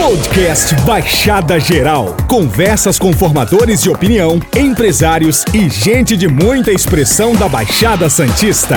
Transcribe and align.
Podcast 0.00 0.74
Baixada 0.86 1.60
Geral. 1.60 2.16
Conversas 2.26 2.98
com 2.98 3.12
formadores 3.12 3.82
de 3.82 3.90
opinião, 3.90 4.40
empresários 4.56 5.44
e 5.52 5.68
gente 5.68 6.16
de 6.16 6.26
muita 6.26 6.72
expressão 6.72 7.34
da 7.34 7.46
Baixada 7.46 8.08
Santista. 8.08 8.76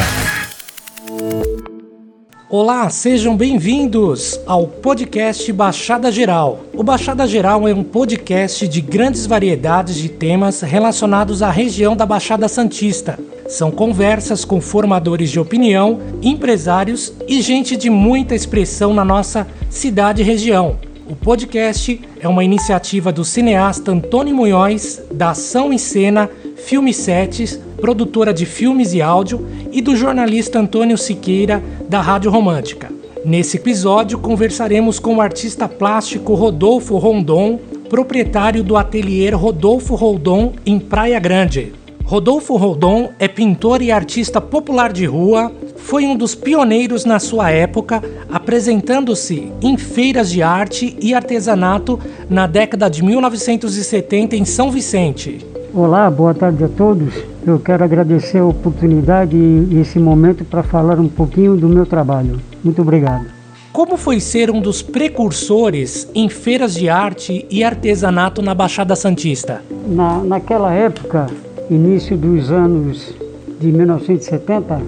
Olá, 2.49 2.89
sejam 2.89 3.37
bem-vindos 3.37 4.37
ao 4.45 4.67
podcast 4.67 5.49
Baixada 5.53 6.11
Geral. 6.11 6.65
O 6.73 6.83
Baixada 6.83 7.25
Geral 7.25 7.65
é 7.69 7.73
um 7.73 7.85
podcast 7.85 8.67
de 8.67 8.81
grandes 8.81 9.25
variedades 9.25 9.95
de 9.95 10.09
temas 10.09 10.59
relacionados 10.59 11.41
à 11.41 11.49
região 11.49 11.95
da 11.95 12.05
Baixada 12.05 12.49
Santista. 12.49 13.17
São 13.47 13.71
conversas 13.71 14.43
com 14.43 14.59
formadores 14.59 15.31
de 15.31 15.39
opinião, 15.39 16.01
empresários 16.21 17.13
e 17.29 17.41
gente 17.41 17.77
de 17.77 17.89
muita 17.89 18.35
expressão 18.35 18.93
na 18.93 19.05
nossa 19.05 19.47
cidade 19.69 20.21
e 20.21 20.25
região. 20.25 20.77
O 21.05 21.17
podcast 21.17 21.99
é 22.21 22.27
uma 22.29 22.45
iniciativa 22.45 23.11
do 23.11 23.25
cineasta 23.25 23.91
Antônio 23.91 24.33
Munhoz, 24.33 25.01
da 25.11 25.31
Ação 25.31 25.73
em 25.73 25.77
Cena, 25.77 26.29
Filme 26.55 26.93
Sets, 26.93 27.59
produtora 27.75 28.33
de 28.33 28.45
filmes 28.45 28.93
e 28.93 29.01
áudio, 29.01 29.45
e 29.69 29.81
do 29.81 29.97
jornalista 29.97 30.59
Antônio 30.59 30.97
Siqueira, 30.97 31.61
da 31.89 31.99
Rádio 31.99 32.31
Romântica. 32.31 32.89
Nesse 33.25 33.57
episódio, 33.57 34.17
conversaremos 34.17 34.97
com 34.97 35.17
o 35.17 35.21
artista 35.21 35.67
plástico 35.67 36.35
Rodolfo 36.35 36.97
Rondon, 36.97 37.59
proprietário 37.89 38.63
do 38.63 38.77
ateliê 38.77 39.29
Rodolfo 39.31 39.95
Rondon 39.95 40.53
em 40.65 40.79
Praia 40.79 41.19
Grande. 41.19 41.73
Rodolfo 42.05 42.55
Rondon 42.55 43.09
é 43.19 43.27
pintor 43.27 43.81
e 43.81 43.91
artista 43.91 44.39
popular 44.39 44.93
de 44.93 45.05
rua, 45.05 45.51
foi 45.83 46.05
um 46.05 46.15
dos 46.15 46.33
pioneiros 46.33 47.03
na 47.03 47.19
sua 47.19 47.51
época, 47.51 48.01
apresentando-se 48.31 49.51
em 49.61 49.77
feiras 49.77 50.31
de 50.31 50.41
arte 50.41 50.95
e 50.99 51.13
artesanato 51.13 51.99
na 52.29 52.47
década 52.47 52.89
de 52.89 53.03
1970 53.03 54.35
em 54.35 54.45
São 54.45 54.71
Vicente. 54.71 55.45
Olá, 55.73 56.09
boa 56.09 56.33
tarde 56.33 56.63
a 56.63 56.69
todos. 56.69 57.13
Eu 57.45 57.59
quero 57.59 57.83
agradecer 57.83 58.37
a 58.37 58.45
oportunidade 58.45 59.35
e 59.35 59.77
esse 59.79 59.99
momento 59.99 60.45
para 60.45 60.63
falar 60.63 60.99
um 60.99 61.09
pouquinho 61.09 61.57
do 61.57 61.67
meu 61.67 61.85
trabalho. 61.85 62.39
Muito 62.63 62.81
obrigado. 62.81 63.25
Como 63.71 63.97
foi 63.97 64.19
ser 64.19 64.49
um 64.49 64.61
dos 64.61 64.81
precursores 64.81 66.07
em 66.15 66.29
feiras 66.29 66.75
de 66.75 66.87
arte 66.87 67.45
e 67.51 67.63
artesanato 67.63 68.41
na 68.41 68.55
Baixada 68.55 68.95
Santista? 68.95 69.61
Na, 69.87 70.23
naquela 70.23 70.71
época, 70.73 71.27
início 71.69 72.15
dos 72.15 72.51
anos 72.51 73.13
de 73.59 73.71
1970, 73.71 74.81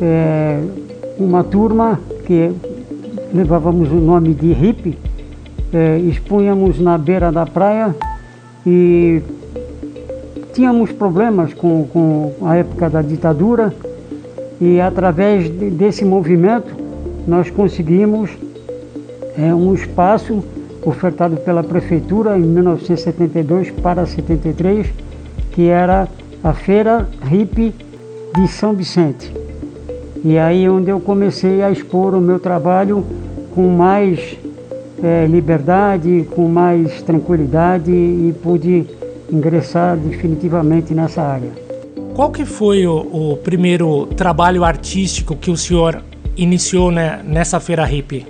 é, 0.00 0.60
uma 1.18 1.44
turma 1.44 2.00
que 2.26 2.52
levávamos 3.32 3.90
o 3.90 3.96
nome 3.96 4.34
de 4.34 4.52
hippie, 4.52 4.98
é, 5.72 5.98
expunhamos 5.98 6.78
na 6.78 6.96
beira 6.96 7.32
da 7.32 7.44
praia 7.44 7.94
e 8.66 9.20
tínhamos 10.52 10.92
problemas 10.92 11.52
com, 11.52 11.86
com 11.92 12.32
a 12.42 12.56
época 12.56 12.88
da 12.88 13.02
ditadura 13.02 13.74
e 14.60 14.80
através 14.80 15.50
de, 15.50 15.70
desse 15.70 16.04
movimento 16.04 16.74
nós 17.26 17.50
conseguimos 17.50 18.30
é, 19.36 19.52
um 19.54 19.74
espaço 19.74 20.44
ofertado 20.84 21.36
pela 21.38 21.64
prefeitura 21.64 22.38
em 22.38 22.42
1972 22.42 23.70
para 23.70 24.06
73, 24.06 24.86
que 25.50 25.68
era 25.68 26.06
a 26.42 26.52
Feira 26.52 27.08
Hippie 27.30 27.74
de 28.34 28.48
São 28.48 28.74
Vicente. 28.74 29.43
E 30.24 30.38
aí 30.38 30.66
onde 30.66 30.88
eu 30.88 30.98
comecei 30.98 31.62
a 31.62 31.70
expor 31.70 32.14
o 32.14 32.20
meu 32.20 32.40
trabalho 32.40 33.04
com 33.54 33.68
mais 33.68 34.38
é, 35.02 35.26
liberdade, 35.26 36.26
com 36.34 36.48
mais 36.48 37.02
tranquilidade 37.02 37.90
e 37.92 38.34
pude 38.42 38.86
ingressar 39.30 39.98
definitivamente 39.98 40.94
nessa 40.94 41.20
área. 41.20 41.50
Qual 42.14 42.30
que 42.30 42.46
foi 42.46 42.86
o, 42.86 43.32
o 43.32 43.36
primeiro 43.36 44.06
trabalho 44.06 44.64
artístico 44.64 45.36
que 45.36 45.50
o 45.50 45.56
senhor 45.58 46.00
iniciou 46.34 46.90
né, 46.90 47.20
nessa 47.22 47.60
feira 47.60 47.84
hippie? 47.84 48.26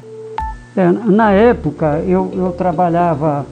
É, 0.77 0.91
na 0.91 1.31
época 1.31 2.03
eu, 2.09 2.29
eu 2.35 2.51
trabalhava, 2.59 3.47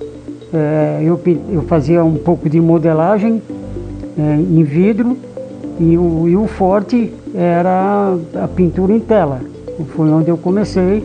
é, 0.53 1.01
eu, 1.05 1.21
eu 1.49 1.63
fazia 1.63 2.05
um 2.05 2.17
pouco 2.17 2.51
de 2.51 2.61
modelagem 2.61 3.41
é, 4.19 4.35
em 4.35 4.65
vidro 4.65 5.17
e 5.79 5.97
o, 5.97 6.29
e 6.29 6.37
o 6.37 6.47
forte 6.47 7.13
era 7.35 8.17
a 8.43 8.49
pintura 8.49 8.93
em 8.93 9.01
tela. 9.01 9.41
Foi 9.97 10.09
onde 10.11 10.31
eu 10.31 10.37
comecei 10.37 11.05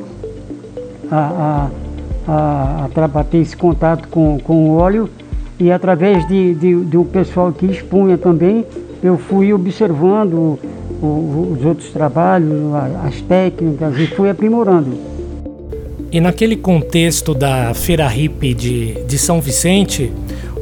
a, 1.09 1.69
a, 2.27 2.85
a, 2.85 3.19
a 3.19 3.23
ter 3.23 3.37
esse 3.37 3.55
contato 3.55 4.07
com, 4.09 4.39
com 4.39 4.69
o 4.69 4.77
óleo 4.77 5.09
e 5.59 5.71
através 5.71 6.27
de, 6.27 6.53
de, 6.53 6.75
do 6.75 7.03
pessoal 7.05 7.51
que 7.51 7.65
expunha 7.65 8.17
também, 8.17 8.65
eu 9.01 9.17
fui 9.17 9.51
observando 9.53 10.59
o, 11.01 11.55
os 11.57 11.65
outros 11.65 11.89
trabalhos, 11.89 12.73
as 13.03 13.21
técnicas 13.21 13.97
e 13.97 14.07
fui 14.07 14.29
aprimorando. 14.29 14.97
E 16.11 16.21
naquele 16.21 16.55
contexto 16.55 17.33
da 17.33 17.73
Feira 17.73 18.07
Hippie 18.07 18.53
de, 18.53 19.03
de 19.05 19.17
São 19.17 19.41
Vicente, 19.41 20.11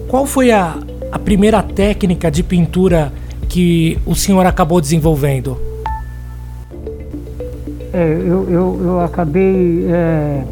qual 0.07 0.25
foi 0.25 0.51
a, 0.51 0.77
a 1.11 1.19
primeira 1.19 1.61
técnica 1.61 2.31
de 2.31 2.41
pintura 2.41 3.11
que 3.55 3.97
o 4.05 4.13
senhor 4.13 4.45
acabou 4.45 4.81
desenvolvendo? 4.81 5.57
É, 7.93 8.17
eu, 8.19 8.49
eu, 8.49 8.79
eu 8.83 8.99
acabei 8.99 9.85
é, 9.89 10.43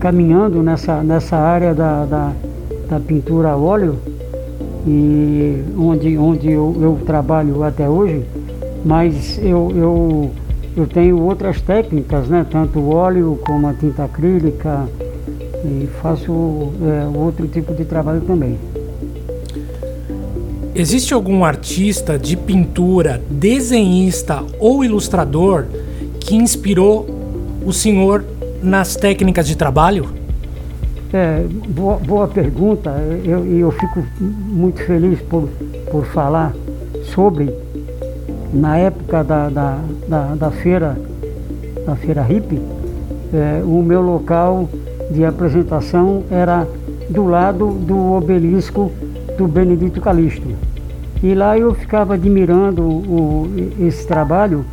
caminhando 0.00 0.60
nessa, 0.60 1.00
nessa 1.04 1.36
área 1.36 1.72
da, 1.72 2.04
da, 2.04 2.32
da 2.90 2.98
pintura 2.98 3.50
a 3.50 3.56
óleo, 3.56 3.96
e 4.84 5.62
onde, 5.78 6.18
onde 6.18 6.50
eu, 6.50 6.76
eu 6.80 6.98
trabalho 7.06 7.62
até 7.62 7.88
hoje, 7.88 8.24
mas 8.84 9.38
eu, 9.38 9.72
eu, 9.76 10.30
eu 10.76 10.86
tenho 10.88 11.16
outras 11.20 11.60
técnicas, 11.60 12.26
né? 12.26 12.44
tanto 12.50 12.80
o 12.80 12.92
óleo 12.92 13.38
como 13.46 13.68
a 13.68 13.72
tinta 13.72 14.02
acrílica, 14.02 14.88
e 15.64 15.88
faço 16.02 16.72
é, 16.82 17.16
outro 17.16 17.46
tipo 17.46 17.72
de 17.72 17.84
trabalho 17.84 18.22
também. 18.22 18.58
Existe 20.74 21.12
algum 21.12 21.44
artista 21.44 22.18
de 22.18 22.34
pintura, 22.34 23.20
desenhista 23.28 24.42
ou 24.58 24.82
ilustrador 24.82 25.66
que 26.18 26.34
inspirou 26.34 27.06
o 27.62 27.74
senhor 27.74 28.24
nas 28.62 28.96
técnicas 28.96 29.46
de 29.46 29.54
trabalho? 29.54 30.08
É, 31.12 31.44
boa, 31.68 31.98
boa 31.98 32.26
pergunta. 32.26 32.90
Eu, 33.22 33.44
eu 33.46 33.70
fico 33.72 34.02
muito 34.18 34.82
feliz 34.82 35.20
por, 35.20 35.46
por 35.90 36.06
falar 36.06 36.54
sobre, 37.14 37.52
na 38.50 38.78
época 38.78 39.22
da, 39.22 39.50
da, 39.50 39.78
da, 40.08 40.34
da 40.34 40.50
feira, 40.50 40.96
da 41.84 41.94
feira 41.96 42.22
hippie, 42.22 42.62
é, 43.34 43.62
o 43.62 43.82
meu 43.82 44.00
local 44.00 44.66
de 45.10 45.22
apresentação 45.22 46.24
era 46.30 46.66
do 47.10 47.26
lado 47.26 47.72
do 47.72 48.14
obelisco 48.14 48.90
do 49.36 49.46
Benedito 49.46 50.00
Calixto. 50.00 50.48
E 51.22 51.34
lá 51.34 51.56
eu 51.56 51.72
ficava 51.74 52.14
admirando 52.14 52.82
o, 52.82 53.48
esse 53.80 54.06
trabalho, 54.06 54.64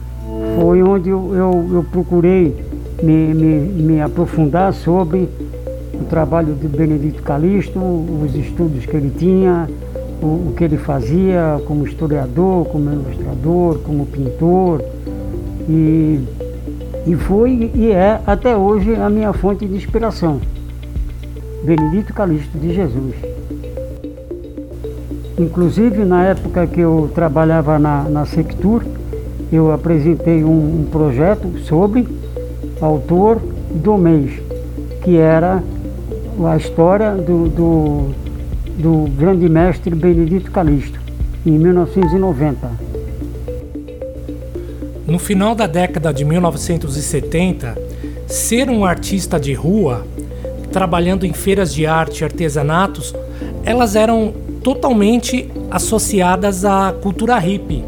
foi 0.59 0.81
onde 0.81 1.09
eu, 1.09 1.33
eu, 1.33 1.69
eu 1.73 1.85
procurei 1.91 2.55
me, 3.03 3.33
me, 3.33 3.59
me 3.83 4.01
aprofundar 4.01 4.73
sobre 4.73 5.29
o 5.93 6.05
trabalho 6.05 6.53
de 6.55 6.67
Benedito 6.67 7.21
Calixto, 7.21 7.79
os 7.79 8.35
estudos 8.35 8.85
que 8.85 8.95
ele 8.95 9.11
tinha, 9.17 9.69
o, 10.21 10.25
o, 10.25 10.53
que 10.55 10.63
ele 10.63 10.77
fazia 10.77 11.61
como 11.65 11.85
historiador, 11.85 12.65
como 12.67 12.91
ilustrador, 12.91 13.79
como 13.79 14.05
pintor. 14.05 14.83
E, 15.67 16.19
e 17.05 17.15
foi 17.15 17.71
e 17.75 17.91
é 17.91 18.19
até 18.25 18.55
hoje 18.55 18.95
a 18.95 19.09
minha 19.09 19.33
fonte 19.33 19.65
de 19.65 19.75
inspiração. 19.75 20.41
Benedito 21.63 22.13
Calixto 22.13 22.57
de 22.57 22.73
Jesus. 22.73 23.38
Inclusive, 25.39 26.03
na 26.03 26.25
época 26.25 26.67
que 26.67 26.81
eu 26.81 27.09
trabalhava 27.15 27.79
na, 27.79 28.03
na 28.03 28.25
Sectur, 28.25 28.83
eu 29.49 29.71
apresentei 29.71 30.43
um, 30.43 30.81
um 30.81 30.87
projeto 30.91 31.57
sobre 31.59 32.05
autor 32.81 33.41
do 33.73 33.97
mês, 33.97 34.33
que 35.01 35.17
era 35.17 35.63
a 36.45 36.57
história 36.57 37.11
do, 37.11 37.47
do, 37.47 38.09
do 38.77 39.09
grande 39.17 39.47
mestre 39.47 39.95
Benedito 39.95 40.51
Calixto, 40.51 40.99
em 41.45 41.51
1990. 41.57 42.69
No 45.07 45.17
final 45.17 45.55
da 45.55 45.67
década 45.67 46.13
de 46.13 46.25
1970, 46.25 47.77
ser 48.27 48.69
um 48.69 48.83
artista 48.83 49.39
de 49.39 49.53
rua, 49.53 50.05
trabalhando 50.69 51.25
em 51.25 51.31
feiras 51.31 51.73
de 51.73 51.85
arte 51.85 52.21
e 52.21 52.23
artesanatos, 52.25 53.15
elas 53.63 53.95
eram 53.95 54.33
totalmente 54.63 55.49
associadas 55.69 56.65
à 56.65 56.93
cultura 57.01 57.37
hippie. 57.37 57.83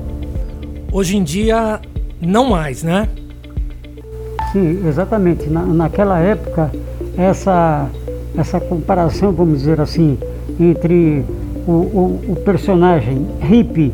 Hoje 0.91 1.17
em 1.17 1.23
dia, 1.23 1.79
não 2.21 2.49
mais, 2.49 2.83
né? 2.83 3.07
Sim, 4.51 4.85
exatamente. 4.87 5.49
Na, 5.49 5.63
naquela 5.63 6.19
época 6.19 6.71
essa, 7.17 7.89
essa 8.37 8.59
comparação, 8.59 9.31
vamos 9.31 9.59
dizer 9.59 9.79
assim, 9.79 10.17
entre 10.59 11.23
o, 11.67 11.71
o, 11.71 12.21
o 12.29 12.35
personagem 12.43 13.25
hippie 13.41 13.93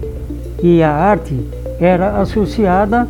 e 0.62 0.82
a 0.82 0.92
arte 0.92 1.40
era 1.80 2.20
associada 2.20 3.08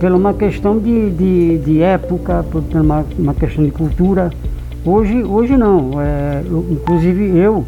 por 0.00 0.10
uma 0.10 0.34
questão 0.34 0.78
de, 0.78 1.10
de, 1.10 1.58
de 1.58 1.82
época, 1.82 2.44
por 2.50 2.62
uma, 2.74 3.04
uma 3.18 3.34
questão 3.34 3.64
de 3.64 3.70
cultura. 3.70 4.30
Hoje, 4.84 5.22
hoje 5.22 5.56
não. 5.56 6.00
É, 6.00 6.42
inclusive 6.70 7.36
eu 7.38 7.64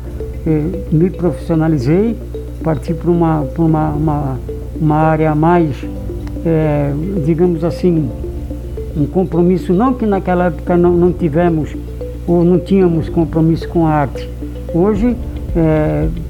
me 0.90 1.10
profissionalizei, 1.10 2.16
parti 2.62 2.94
para 2.94 3.10
uma, 3.10 3.40
uma, 3.56 3.90
uma, 3.90 4.38
uma 4.80 4.96
área 4.96 5.34
mais, 5.34 5.76
é, 6.44 6.92
digamos 7.24 7.64
assim, 7.64 8.10
um 8.96 9.06
compromisso, 9.06 9.72
não 9.72 9.94
que 9.94 10.06
naquela 10.06 10.46
época 10.46 10.76
não, 10.76 10.92
não 10.92 11.12
tivemos 11.12 11.74
ou 12.26 12.44
não 12.44 12.58
tínhamos 12.58 13.08
compromisso 13.08 13.68
com 13.68 13.86
a 13.86 13.90
arte. 13.90 14.28
Hoje 14.74 15.16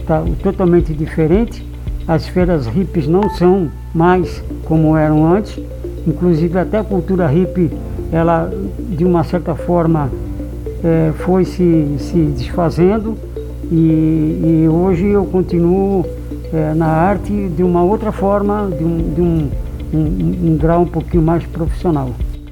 está 0.00 0.20
é, 0.20 0.32
totalmente 0.42 0.92
diferente. 0.92 1.66
As 2.06 2.26
feiras 2.26 2.66
hippies 2.66 3.06
não 3.06 3.28
são 3.30 3.68
mais 3.94 4.42
como 4.64 4.96
eram 4.96 5.34
antes. 5.34 5.58
Inclusive 6.06 6.58
até 6.58 6.78
a 6.78 6.84
cultura 6.84 7.26
hippie, 7.26 7.70
ela 8.12 8.50
de 8.90 9.04
uma 9.04 9.24
certa 9.24 9.54
forma 9.54 10.08
é, 10.82 11.12
foi 11.18 11.44
se, 11.44 11.96
se 11.98 12.18
desfazendo 12.36 13.16
e, 13.70 14.64
e 14.64 14.68
hoje 14.68 15.06
eu 15.06 15.24
continuo 15.26 16.04
é, 16.52 16.74
na 16.74 16.86
arte 16.86 17.48
de 17.48 17.62
uma 17.62 17.82
outra 17.82 18.12
forma, 18.12 18.70
de 18.76 18.84
um, 18.84 19.14
de 19.14 19.20
um, 19.20 19.50
um, 19.92 20.50
um 20.50 20.56
grau 20.56 20.82
um 20.82 20.86
pouquinho 20.86 21.22
mais 21.22 21.44
profissional. 21.44 22.10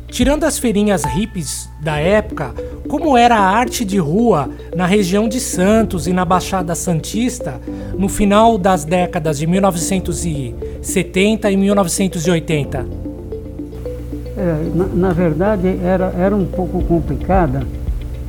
Tirando 0.09 0.45
as 0.45 0.59
feirinhas 0.59 1.05
hippies 1.05 1.69
da 1.81 1.99
época, 1.99 2.55
como 2.89 3.17
era 3.17 3.37
a 3.37 3.41
arte 3.41 3.85
de 3.85 3.99
rua 3.99 4.49
na 4.75 4.87
região 4.87 5.29
de 5.29 5.41
Santos 5.41 6.07
e 6.07 6.13
na 6.13 6.25
Baixada 6.25 6.75
Santista 6.75 7.61
no 7.99 8.09
final 8.09 8.57
das 8.57 8.85
décadas 8.85 9.39
de 9.39 9.47
1970 9.47 11.51
e 11.51 11.57
1980? 11.57 12.87
É, 14.39 14.71
na, 14.75 14.85
na, 14.87 15.13
verdade, 15.13 15.79
era, 15.83 16.15
era 16.17 16.37
um 16.37 16.45
pouco 16.45 16.83
complicada, 16.85 17.67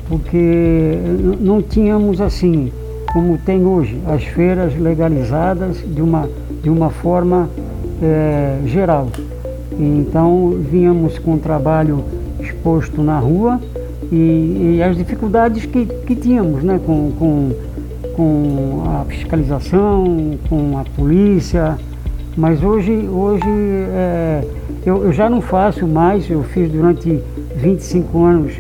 porque 0.08 0.96
não 1.40 1.62
tínhamos 1.62 2.22
assim, 2.22 2.72
como 3.12 3.38
tem 3.38 3.66
hoje, 3.66 4.00
as 4.06 4.24
feiras 4.24 4.78
legalizadas 4.80 5.78
de 5.86 6.02
uma, 6.02 6.30
de 6.62 6.70
uma 6.70 6.90
forma 6.90 7.50
é, 8.02 8.60
geral. 8.66 9.10
Então, 9.80 10.58
vínhamos 10.60 11.20
com 11.20 11.36
o 11.36 11.38
trabalho 11.38 12.04
exposto 12.40 13.02
na 13.02 13.20
rua 13.20 13.60
e, 14.12 14.78
e 14.78 14.84
as 14.84 14.96
dificuldades 14.96 15.66
que, 15.66 15.86
que 15.86 16.16
tínhamos 16.16 16.64
né, 16.64 16.80
com, 16.86 17.12
com, 17.18 17.52
com 18.16 18.84
a 18.86 19.06
fiscalização, 19.06 20.38
com 20.50 20.78
a 20.78 20.84
polícia. 20.96 21.78
Mas 22.36 22.64
hoje, 22.64 22.92
hoje 23.12 23.44
é, 23.46 24.44
eu, 24.86 25.06
eu, 25.06 25.12
já 25.12 25.30
não 25.30 25.42
faço 25.42 25.88
mais, 25.88 26.30
eu 26.30 26.44
fiz 26.44 26.72
durante 26.72 27.20
25 27.56 28.24
anos 28.24 28.54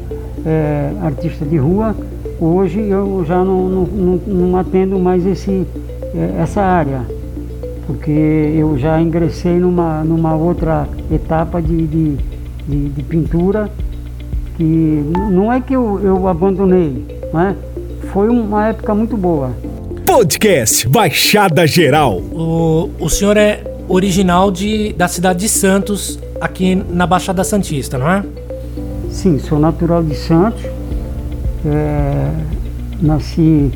é, 0.47 0.91
artista 1.01 1.45
de 1.45 1.57
rua, 1.57 1.95
hoje 2.39 2.79
eu 2.79 3.25
já 3.27 3.43
não, 3.43 3.67
não, 3.67 3.83
não, 3.83 4.21
não 4.25 4.57
atendo 4.57 4.97
mais 4.97 5.25
esse, 5.25 5.67
é, 6.15 6.41
essa 6.41 6.61
área, 6.61 7.01
porque 7.85 8.11
eu 8.11 8.77
já 8.77 8.99
ingressei 9.01 9.59
numa, 9.59 10.03
numa 10.03 10.35
outra 10.35 10.87
etapa 11.11 11.61
de, 11.61 11.85
de, 11.85 12.17
de, 12.67 12.89
de 12.89 13.03
pintura 13.03 13.69
que 14.55 15.03
não 15.31 15.51
é 15.51 15.61
que 15.61 15.73
eu, 15.73 15.99
eu 16.01 16.27
abandonei, 16.27 17.05
né? 17.33 17.55
foi 18.11 18.29
uma 18.29 18.69
época 18.69 18.95
muito 18.95 19.15
boa. 19.17 19.51
Podcast 20.05 20.87
Baixada 20.87 21.67
Geral. 21.67 22.17
O, 22.17 22.89
o 22.99 23.09
senhor 23.09 23.37
é 23.37 23.63
original 23.87 24.49
de, 24.49 24.93
da 24.93 25.07
cidade 25.07 25.39
de 25.41 25.49
Santos, 25.49 26.19
aqui 26.39 26.75
na 26.75 27.05
Baixada 27.05 27.43
Santista, 27.43 27.97
não 27.97 28.09
é? 28.09 28.23
Sim, 29.17 29.39
sou 29.39 29.57
natural 29.57 30.03
de 30.03 30.13
Santos. 30.13 30.61
É, 31.65 32.31
nasci 33.01 33.71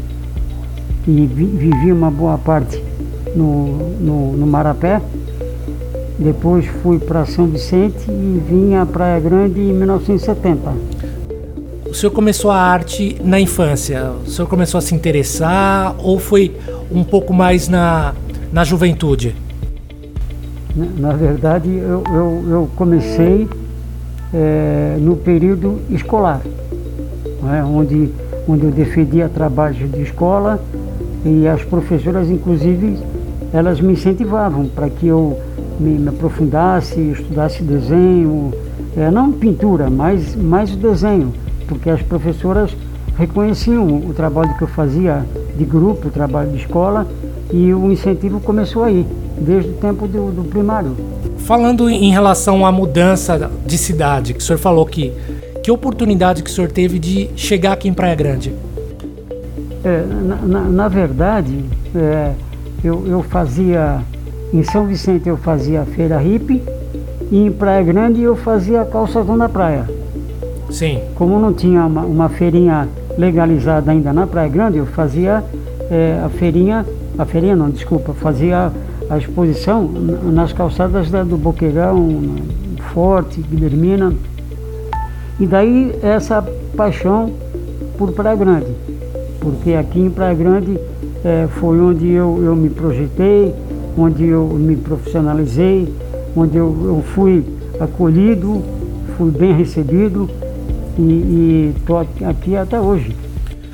e 1.07 1.25
vi, 1.25 1.45
vivi 1.45 1.91
uma 1.91 2.11
boa 2.11 2.37
parte 2.37 2.79
no, 3.35 3.89
no, 3.99 4.37
no 4.37 4.45
Marapé. 4.45 5.01
Depois 6.19 6.67
fui 6.83 6.99
para 6.99 7.25
São 7.25 7.47
Vicente 7.47 8.05
e 8.07 8.43
vim 8.47 8.75
à 8.75 8.85
Praia 8.85 9.19
Grande 9.19 9.59
em 9.59 9.73
1970. 9.73 10.73
O 11.89 11.93
senhor 11.95 12.11
começou 12.11 12.51
a 12.51 12.57
arte 12.57 13.17
na 13.23 13.39
infância? 13.39 14.11
O 14.23 14.29
senhor 14.29 14.47
começou 14.47 14.77
a 14.77 14.81
se 14.81 14.93
interessar 14.93 15.95
ou 15.97 16.19
foi 16.19 16.55
um 16.91 17.03
pouco 17.03 17.33
mais 17.33 17.67
na, 17.67 18.13
na 18.53 18.63
juventude? 18.63 19.35
Na, 20.75 21.09
na 21.09 21.13
verdade, 21.13 21.67
eu, 21.67 22.03
eu, 22.13 22.45
eu 22.47 22.69
comecei 22.75 23.49
é, 24.33 24.97
no 24.99 25.15
período 25.15 25.79
escolar, 25.89 26.41
né, 27.43 27.63
onde, 27.63 28.09
onde 28.47 28.65
eu 28.65 28.71
defendia 28.71 29.27
trabalhos 29.29 29.91
de 29.91 30.01
escola 30.01 30.59
e 31.25 31.47
as 31.47 31.63
professoras, 31.63 32.29
inclusive, 32.29 32.97
elas 33.53 33.79
me 33.81 33.93
incentivavam 33.93 34.65
para 34.65 34.89
que 34.89 35.07
eu 35.07 35.37
me, 35.79 35.91
me 35.91 36.09
aprofundasse, 36.09 36.99
estudasse 36.99 37.63
desenho, 37.63 38.53
é, 38.95 39.11
não 39.11 39.31
pintura, 39.31 39.89
mas 39.89 40.35
mais 40.35 40.73
o 40.73 40.77
desenho, 40.77 41.33
porque 41.67 41.89
as 41.89 42.01
professoras 42.01 42.75
reconheciam 43.17 43.85
o 43.97 44.13
trabalho 44.13 44.55
que 44.57 44.63
eu 44.63 44.67
fazia 44.67 45.25
de 45.57 45.65
grupo, 45.65 46.07
o 46.07 46.11
trabalho 46.11 46.51
de 46.51 46.57
escola, 46.57 47.05
e 47.51 47.73
o 47.73 47.91
incentivo 47.91 48.39
começou 48.39 48.83
aí, 48.83 49.05
desde 49.37 49.69
o 49.69 49.73
tempo 49.73 50.07
do, 50.07 50.31
do 50.31 50.43
primário. 50.43 50.95
Falando 51.45 51.89
em 51.89 52.11
relação 52.11 52.65
à 52.65 52.71
mudança 52.71 53.49
de 53.65 53.77
cidade, 53.77 54.33
que 54.33 54.39
o 54.39 54.43
senhor 54.43 54.59
falou 54.59 54.85
que 54.85 55.13
que 55.63 55.69
oportunidade 55.69 56.41
que 56.41 56.49
o 56.49 56.53
senhor 56.53 56.71
teve 56.71 56.97
de 56.97 57.29
chegar 57.35 57.73
aqui 57.73 57.87
em 57.87 57.93
Praia 57.93 58.15
Grande? 58.15 58.53
É, 59.83 60.03
na, 60.05 60.35
na, 60.35 60.59
na, 60.61 60.87
verdade, 60.87 61.63
é, 61.95 62.31
eu, 62.83 63.05
eu 63.07 63.21
fazia 63.21 64.01
em 64.53 64.63
São 64.63 64.85
Vicente 64.85 65.29
eu 65.29 65.37
fazia 65.37 65.81
a 65.81 65.85
feira 65.85 66.17
hippie 66.17 66.61
e 67.31 67.45
em 67.45 67.51
Praia 67.51 67.83
Grande 67.83 68.21
eu 68.21 68.35
fazia 68.35 68.81
a 68.81 68.85
calçadão 68.85 69.37
da 69.37 69.47
praia. 69.47 69.87
Sim. 70.69 70.99
Como 71.15 71.39
não 71.39 71.53
tinha 71.53 71.85
uma, 71.85 72.01
uma 72.01 72.29
feirinha 72.29 72.87
legalizada 73.17 73.91
ainda 73.91 74.11
na 74.11 74.25
Praia 74.25 74.49
Grande, 74.49 74.77
eu 74.77 74.85
fazia 74.85 75.43
é, 75.89 76.19
a 76.23 76.29
feirinha, 76.29 76.85
a 77.17 77.25
feirinha 77.25 77.55
não, 77.55 77.69
desculpa, 77.69 78.13
fazia 78.13 78.71
a 79.11 79.17
exposição 79.17 79.83
nas 80.31 80.53
calçadas 80.53 81.11
da, 81.11 81.21
do 81.21 81.35
Boqueirão, 81.35 82.37
Forte, 82.93 83.41
Guilhermina. 83.41 84.13
E 85.37 85.45
daí 85.45 85.93
essa 86.01 86.41
paixão 86.77 87.33
por 87.97 88.13
Praia 88.13 88.37
Grande, 88.37 88.73
porque 89.41 89.73
aqui 89.73 89.99
em 89.99 90.09
Praia 90.09 90.33
Grande 90.33 90.79
é, 91.25 91.45
foi 91.59 91.77
onde 91.81 92.09
eu, 92.09 92.41
eu 92.41 92.55
me 92.55 92.69
projetei, 92.69 93.53
onde 93.97 94.25
eu 94.25 94.45
me 94.45 94.77
profissionalizei, 94.77 95.93
onde 96.33 96.55
eu, 96.55 96.73
eu 96.81 97.03
fui 97.13 97.43
acolhido, 97.81 98.63
fui 99.17 99.29
bem 99.29 99.53
recebido 99.53 100.29
e 100.97 101.73
estou 101.75 101.99
aqui 101.99 102.55
até 102.55 102.79
hoje. 102.79 103.13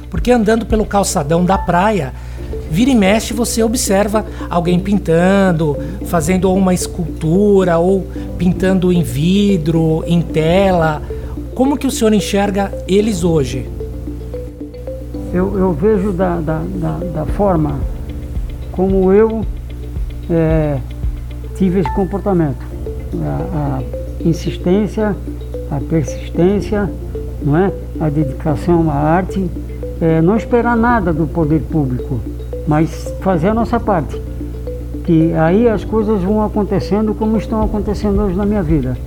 Porque 0.09 0.31
andando 0.31 0.65
pelo 0.65 0.85
calçadão 0.85 1.45
da 1.45 1.59
praia, 1.59 2.11
vira 2.69 2.91
e 2.91 2.95
mexe 2.95 3.33
você 3.33 3.63
observa 3.63 4.25
alguém 4.49 4.79
pintando, 4.79 5.77
fazendo 6.05 6.53
uma 6.53 6.73
escultura 6.73 7.77
ou 7.77 8.07
pintando 8.37 8.91
em 8.91 9.03
vidro, 9.03 10.03
em 10.05 10.21
tela. 10.21 11.01
Como 11.55 11.77
que 11.77 11.87
o 11.87 11.91
senhor 11.91 12.13
enxerga 12.13 12.71
eles 12.87 13.23
hoje? 13.23 13.67
Eu, 15.33 15.57
eu 15.57 15.73
vejo 15.73 16.11
da, 16.11 16.39
da, 16.39 16.61
da, 16.75 16.97
da 16.97 17.25
forma 17.25 17.79
como 18.71 19.11
eu 19.11 19.43
é, 20.29 20.77
tive 21.57 21.79
esse 21.79 21.93
comportamento. 21.95 22.65
A, 23.23 23.81
a, 23.81 24.27
insistência, 24.27 25.15
a 25.71 25.79
persistência, 25.79 26.89
não 27.41 27.57
é? 27.57 27.71
a 27.99 28.09
dedicação 28.09 28.89
à 28.89 28.93
arte, 28.93 29.49
é, 30.01 30.21
não 30.21 30.37
esperar 30.37 30.75
nada 30.75 31.11
do 31.11 31.25
poder 31.25 31.61
público, 31.61 32.19
mas 32.67 33.13
fazer 33.21 33.49
a 33.49 33.53
nossa 33.53 33.79
parte. 33.79 34.21
Que 35.05 35.33
aí 35.33 35.67
as 35.69 35.83
coisas 35.83 36.21
vão 36.21 36.43
acontecendo 36.43 37.13
como 37.13 37.37
estão 37.37 37.63
acontecendo 37.63 38.21
hoje 38.21 38.35
na 38.35 38.45
minha 38.45 38.61
vida. 38.61 38.97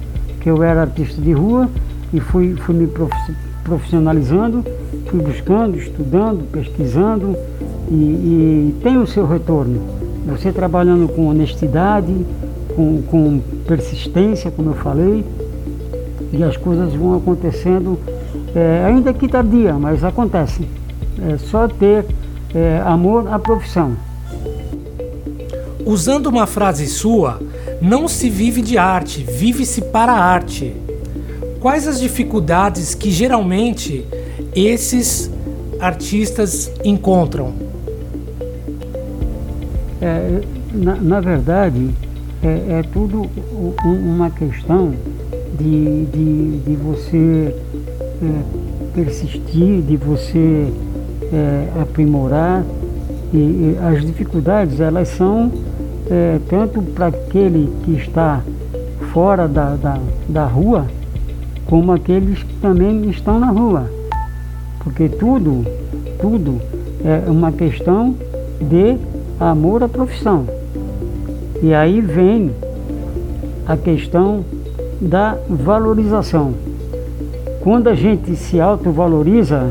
Que 0.40 0.48
eu 0.48 0.62
era 0.62 0.82
artista 0.82 1.20
de 1.20 1.32
rua 1.32 1.68
e 2.12 2.20
fui, 2.20 2.54
fui 2.56 2.74
me 2.74 2.88
profissionalizando, 3.62 4.64
fui 5.06 5.20
buscando, 5.20 5.76
estudando, 5.76 6.50
pesquisando 6.50 7.36
e, 7.90 7.94
e 7.94 8.74
tem 8.82 8.96
o 8.96 9.06
seu 9.06 9.26
retorno 9.26 10.00
você 10.26 10.52
trabalhando 10.52 11.08
com 11.08 11.26
honestidade, 11.26 12.14
com, 12.76 13.02
com 13.02 13.40
persistência, 13.66 14.50
como 14.50 14.70
eu 14.70 14.74
falei, 14.74 15.24
e 16.32 16.42
as 16.44 16.56
coisas 16.56 16.94
vão 16.94 17.16
acontecendo 17.16 17.98
É, 18.54 18.84
ainda 18.84 19.12
que 19.12 19.28
tardia, 19.28 19.74
mas 19.74 20.02
acontece. 20.02 20.66
É 21.28 21.38
só 21.38 21.68
ter 21.68 22.04
é, 22.54 22.82
amor 22.84 23.28
à 23.32 23.38
profissão. 23.38 23.96
Usando 25.84 26.26
uma 26.26 26.46
frase 26.46 26.86
sua, 26.86 27.40
não 27.80 28.06
se 28.06 28.28
vive 28.28 28.62
de 28.62 28.76
arte, 28.76 29.22
vive-se 29.22 29.80
para 29.82 30.12
a 30.12 30.22
arte. 30.22 30.74
Quais 31.60 31.86
as 31.86 32.00
dificuldades 32.00 32.94
que 32.94 33.10
geralmente 33.10 34.04
esses 34.54 35.30
artistas 35.80 36.70
encontram? 36.84 37.52
É, 40.00 40.40
na, 40.72 40.94
na, 40.96 41.20
verdade, 41.20 41.90
é, 42.42 42.78
é 42.78 42.82
tudo 42.92 43.28
uma 43.84 44.30
questão 44.30 44.94
de, 45.58 46.06
de, 46.06 46.58
de 46.60 46.76
você 46.76 47.54
é, 48.22 48.94
persistir, 48.94 49.82
de 49.82 49.96
você 49.96 50.72
é, 51.32 51.68
aprimorar. 51.80 52.64
E, 53.32 53.36
e, 53.36 53.78
as 53.82 54.04
dificuldades, 54.04 54.80
elas 54.80 55.08
são 55.08 55.50
é, 56.10 56.38
tanto 56.48 56.82
para 56.82 57.06
aquele 57.06 57.72
que 57.84 57.92
está 57.92 58.40
fora 59.12 59.46
da, 59.46 59.76
da, 59.76 59.98
da 60.28 60.44
rua, 60.44 60.86
como 61.66 61.92
aqueles 61.92 62.42
que 62.42 62.54
também 62.54 63.08
estão 63.08 63.38
na 63.38 63.50
rua. 63.50 63.90
Porque 64.80 65.08
tudo, 65.08 65.64
tudo 66.20 66.60
é 67.04 67.30
uma 67.30 67.52
questão 67.52 68.14
de 68.60 68.96
amor 69.38 69.82
à 69.82 69.88
profissão. 69.88 70.46
E 71.62 71.74
aí 71.74 72.00
vem 72.00 72.50
a 73.66 73.76
questão 73.76 74.44
da 75.00 75.36
valorização. 75.48 76.54
Quando 77.60 77.88
a 77.88 77.94
gente 77.94 78.34
se 78.36 78.60
autovaloriza, 78.60 79.70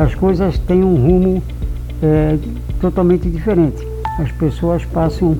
as 0.00 0.14
coisas 0.14 0.58
têm 0.58 0.82
um 0.82 0.94
rumo 0.94 1.42
é, 2.02 2.38
totalmente 2.80 3.28
diferente. 3.28 3.86
As 4.18 4.32
pessoas 4.32 4.82
passam 4.86 5.36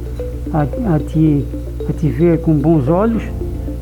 a, 0.53 0.97
a, 0.97 0.99
te, 0.99 1.47
a 1.89 1.93
te 1.95 2.11
ver 2.11 2.43
com 2.43 2.53
bons 2.53 2.87
olhos 2.87 3.23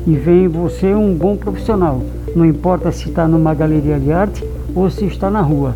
e 0.07 0.13
veem 0.13 0.47
você 0.47 0.95
um 0.95 1.13
bom 1.13 1.35
profissional. 1.35 2.01
Não 2.33 2.45
importa 2.45 2.93
se 2.93 3.09
está 3.09 3.27
numa 3.27 3.53
galeria 3.53 3.99
de 3.99 4.09
arte 4.09 4.41
ou 4.73 4.89
se 4.89 5.03
está 5.03 5.29
na 5.29 5.41
rua. 5.41 5.75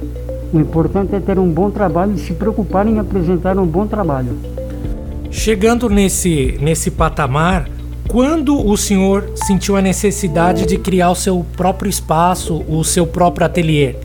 O 0.53 0.59
importante 0.59 1.13
é 1.13 1.19
ter 1.19 1.37
um 1.37 1.51
bom 1.51 1.69
trabalho 1.69 2.13
e 2.13 2.19
se 2.19 2.31
preocupar 2.31 2.87
em 2.87 2.97
apresentar 2.97 3.59
um 3.59 3.65
bom 3.65 3.85
trabalho. 3.85 4.37
Chegando 5.29 5.89
nesse, 5.89 6.57
nesse 6.61 6.89
patamar, 6.89 7.67
quando 8.07 8.65
o 8.65 8.77
senhor 8.77 9.31
sentiu 9.35 9.75
a 9.75 9.81
necessidade 9.81 10.65
de 10.65 10.77
criar 10.77 11.11
o 11.11 11.15
seu 11.15 11.45
próprio 11.57 11.89
espaço, 11.89 12.63
o 12.69 12.85
seu 12.85 13.05
próprio 13.05 13.45
ateliê? 13.45 13.95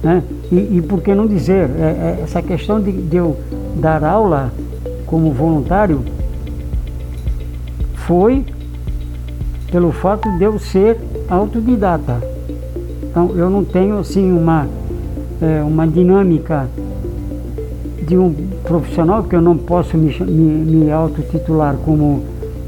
Né? 0.03 0.25
E, 0.53 0.77
e 0.77 0.83
por 0.83 1.01
que 1.01 1.15
não 1.15 1.27
dizer, 1.27 1.71
é, 1.79 2.19
é, 2.19 2.21
essa 2.25 2.43
questão 2.43 2.79
de, 2.79 2.93
de 2.93 3.17
eu 3.17 3.39
dar 3.77 4.05
aula 4.05 4.53
como 5.07 5.33
voluntário 5.33 6.05
foi 7.95 8.45
pelo 9.71 9.91
fato 9.93 10.31
de 10.37 10.45
eu 10.45 10.59
ser 10.59 10.99
autodidata. 11.27 12.21
Então 13.03 13.31
eu 13.35 13.49
não 13.49 13.65
tenho 13.65 13.99
assim 13.99 14.31
uma, 14.31 14.69
é, 15.41 15.63
uma 15.63 15.87
dinâmica 15.87 16.69
de 18.07 18.19
um 18.19 18.35
profissional 18.63 19.23
que 19.23 19.35
eu 19.35 19.41
não 19.41 19.57
posso 19.57 19.97
me, 19.97 20.15
me, 20.21 20.77
me 20.85 20.93
autotitular 20.93 21.77
como, 21.77 22.25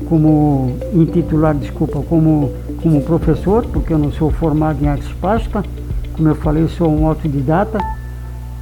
como 0.08 0.74
intitular, 0.94 1.54
desculpa, 1.54 2.00
como, 2.08 2.50
como 2.82 3.02
professor, 3.02 3.66
porque 3.66 3.92
eu 3.92 3.98
não 3.98 4.10
sou 4.10 4.30
formado 4.30 4.82
em 4.82 4.88
artes 4.88 5.12
plásticas, 5.20 5.66
como 6.16 6.28
eu 6.28 6.34
falei, 6.34 6.66
sou 6.68 6.90
um 6.90 7.06
autodidata, 7.06 7.78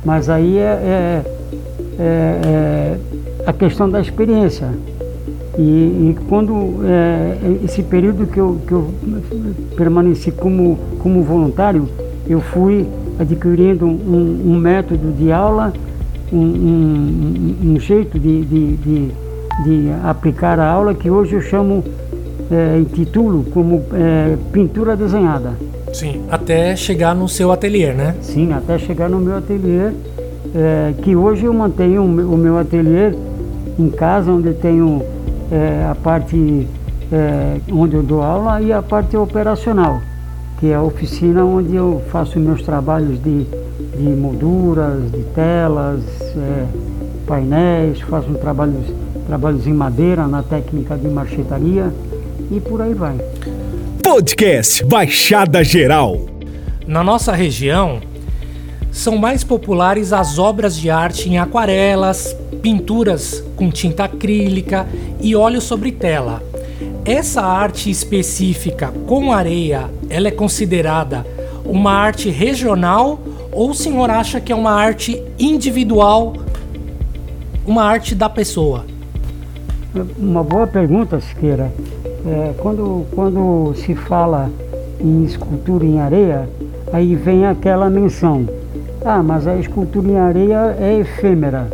mas 0.05 0.29
aí 0.29 0.59
é, 0.59 1.23
é 1.25 1.25
é, 1.99 2.41
é, 2.45 2.99
a 3.47 3.53
questão 3.53 3.89
da 3.89 4.01
experiência. 4.01 4.69
E, 5.59 5.63
e 5.63 6.17
quando 6.29 6.81
é, 6.85 7.37
esse 7.65 7.83
período 7.83 8.27
que 8.27 8.39
eu, 8.39 8.59
que 8.67 8.73
eu 8.73 8.93
permaneci 9.77 10.33
como, 10.33 10.79
como 10.99 11.23
voluntário, 11.23 11.89
eu 12.27 12.41
fui 12.41 12.87
adquirindo 13.19 13.87
um, 13.87 14.53
um 14.53 14.59
método 14.59 15.13
de 15.13 15.31
aula, 15.31 15.73
um, 16.33 16.39
um, 16.39 17.57
um 17.65 17.81
jeito 17.81 18.19
de, 18.19 18.43
de, 18.43 18.77
de, 18.77 19.09
de, 19.65 19.91
aplicar 20.03 20.59
a 20.59 20.67
aula 20.67 20.95
que 20.95 21.11
hoje 21.11 21.35
eu 21.35 21.43
chamo, 21.43 21.85
é, 22.51 22.79
intitulo 22.79 23.45
como 23.53 23.83
é, 23.93 24.37
pintura 24.51 24.97
desenhada. 24.97 25.53
Sim, 25.93 26.25
até 26.31 26.75
chegar 26.75 27.15
no 27.15 27.29
seu 27.29 27.53
ateliê, 27.53 27.93
né? 27.93 28.15
Sim, 28.23 28.53
até 28.53 28.79
chegar 28.79 29.09
no 29.09 29.19
meu 29.19 29.37
ateliê 29.37 29.93
é, 30.55 30.95
que 31.03 31.15
hoje 31.15 31.45
eu 31.45 31.53
mantenho 31.53 32.03
o 32.03 32.37
meu 32.37 32.59
ateliê 32.59 33.13
em 33.79 33.89
casa, 33.91 34.31
onde 34.31 34.53
tenho 34.55 35.03
é, 35.51 35.87
a 35.91 35.95
parte 35.95 36.67
é, 37.13 37.61
onde 37.71 37.95
eu 37.95 38.03
dou 38.03 38.23
aula 38.23 38.61
e 38.61 38.73
a 38.73 38.83
parte 38.83 39.17
operacional, 39.17 40.01
que 40.59 40.69
é 40.69 40.75
a 40.75 40.83
oficina 40.83 41.45
onde 41.45 41.77
eu 41.77 42.03
faço 42.11 42.39
meus 42.41 42.63
trabalhos 42.63 43.23
de, 43.23 43.45
de 43.45 44.03
molduras, 44.03 45.11
de 45.11 45.23
telas, 45.35 46.01
é, 46.37 46.67
painéis, 47.27 48.01
faço 48.01 48.33
trabalhos, 48.35 48.87
trabalhos 49.27 49.67
em 49.67 49.73
madeira 49.73 50.27
na 50.27 50.43
técnica 50.43 50.97
de 50.97 51.09
marchetaria 51.09 51.93
e 52.51 52.61
por 52.61 52.81
aí 52.81 52.95
vai. 52.95 53.17
Podcast 54.03 54.85
Baixada 54.85 55.63
Geral. 55.63 56.27
Na 56.87 57.05
nossa 57.05 57.33
região, 57.33 58.01
são 58.91 59.17
mais 59.17 59.45
populares 59.45 60.13
as 60.13 60.39
obras 60.39 60.77
de 60.77 60.91
arte 60.91 61.31
em 61.31 61.39
aquarelas, 61.39 62.37
pinturas 62.61 63.43
com 63.55 63.71
tinta 63.71 64.05
acrílica 64.05 64.89
e 65.21 65.37
óleo 65.37 65.61
sobre 65.61 65.93
tela. 65.93 66.43
Essa 67.05 67.43
arte 67.43 67.91
específica 67.91 68.93
com 69.07 69.33
areia, 69.33 69.89
ela 70.11 70.29
é 70.29 70.33
considerada 70.33 71.25
uma 71.65 71.93
arte 71.93 72.29
regional 72.29 73.21
ou 73.53 73.71
o 73.71 73.75
senhor 73.75 74.11
acha 74.11 74.41
que 74.41 74.53
é 74.53 74.57
uma 74.57 74.73
arte 74.73 75.23
individual, 75.39 76.35
uma 77.65 77.85
arte 77.85 78.17
da 78.17 78.29
pessoa? 78.29 78.85
Uma 80.19 80.43
boa 80.43 80.67
pergunta, 80.67 81.21
Siqueira. 81.21 81.73
É, 82.27 82.55
quando, 82.59 83.05
quando 83.15 83.75
se 83.75 83.95
fala 83.95 84.51
em 85.01 85.25
escultura 85.25 85.85
em 85.85 86.01
areia, 86.01 86.49
aí 86.93 87.15
vem 87.17 87.47
aquela 87.47 87.91
menção 87.91 88.47
ah, 89.05 89.21
mas 89.21 89.49
a 89.49 89.57
escultura 89.57 90.09
em 90.09 90.17
areia 90.17 90.77
é 90.79 91.01
efêmera. 91.01 91.67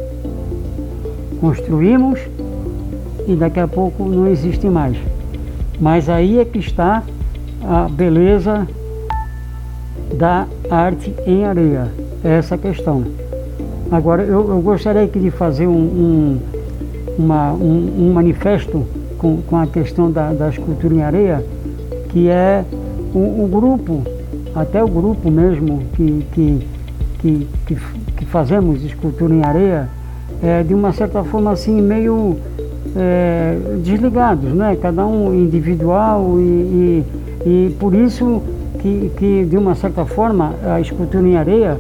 Construímos 1.41 2.19
e 3.27 3.37
daqui 3.37 3.61
a 3.61 3.69
pouco 3.69 4.05
não 4.05 4.27
existe 4.27 4.67
mais. 4.67 4.97
Mas 5.79 6.09
aí 6.09 6.39
é 6.39 6.45
que 6.47 6.59
está 6.59 7.03
a 7.63 7.87
beleza 7.87 8.67
da 10.15 10.47
arte 10.71 11.15
em 11.27 11.45
areia. 11.45 11.89
É 12.25 12.31
essa 12.31 12.57
questão. 12.57 13.05
Agora, 13.91 14.23
eu, 14.23 14.49
eu 14.49 14.61
gostaria 14.63 15.03
aqui 15.03 15.19
de 15.19 15.31
fazer 15.31 15.67
um, 15.67 15.73
um, 15.77 16.39
uma, 17.19 17.53
um, 17.53 18.09
um 18.09 18.13
manifesto 18.13 18.87
com, 19.19 19.43
com, 19.43 19.57
a 19.57 19.67
questão 19.67 20.11
da, 20.11 20.33
da, 20.33 20.49
escultura 20.49 20.95
em 20.95 21.03
areia, 21.03 21.45
que 22.11 22.29
é 22.29 22.65
o, 23.13 23.45
o 23.45 23.49
grupo, 23.51 24.03
até 24.55 24.83
o 24.83 24.89
grupo 24.89 25.31
mesmo 25.31 25.83
que, 25.95 26.25
que 26.33 26.67
que, 27.19 27.47
que, 27.67 27.77
que 28.17 28.25
fazemos 28.27 28.83
escultura 28.85 29.35
em 29.35 29.45
areia, 29.45 29.89
é, 30.43 30.63
de 30.63 30.73
uma 30.73 30.93
certa 30.93 31.23
forma 31.25 31.51
assim, 31.51 31.81
meio 31.81 32.37
é, 32.97 33.59
desligados, 33.83 34.53
né? 34.53 34.77
cada 34.81 35.07
um 35.07 35.35
individual 35.35 36.37
e, 36.39 36.43
e, 36.43 37.05
e, 37.47 37.77
por 37.79 37.95
isso 37.95 38.43
que, 38.81 39.11
que 39.17 39.45
de 39.45 39.57
uma 39.57 39.75
certa 39.75 40.05
forma 40.05 40.55
a 40.65 40.81
escultura 40.81 41.27
em 41.27 41.37
areia 41.37 41.79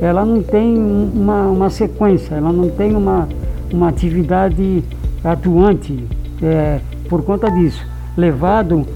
ela 0.00 0.24
não 0.24 0.42
tem 0.42 0.76
uma, 0.78 1.46
uma 1.48 1.70
sequência, 1.70 2.36
ela 2.36 2.52
não 2.52 2.70
tem 2.70 2.94
uma, 2.94 3.28
uma 3.72 3.88
atividade 3.88 4.82
atuante 5.22 6.04
é, 6.42 6.80
por 7.08 7.22
conta 7.22 7.50
disso. 7.50 7.84
Levado 8.16 8.86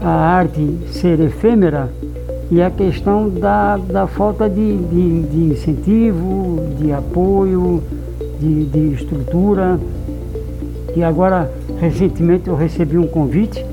a 0.00 0.10
arte 0.10 0.78
ser 0.92 1.18
efêmera, 1.20 1.90
e 2.50 2.62
a 2.62 2.70
questão 2.70 3.28
da, 3.28 3.76
da 3.76 4.06
falta 4.06 4.48
de, 4.48 4.76
de, 4.78 5.22
de 5.22 5.52
incentivo, 5.52 6.58
de 6.78 6.92
apoio, 6.92 7.82
de, 8.40 8.64
de 8.64 8.94
estrutura. 8.94 9.78
E 10.96 11.04
agora, 11.04 11.50
recentemente, 11.78 12.48
eu 12.48 12.56
recebi 12.56 12.96
um 12.96 13.06
convite 13.06 13.64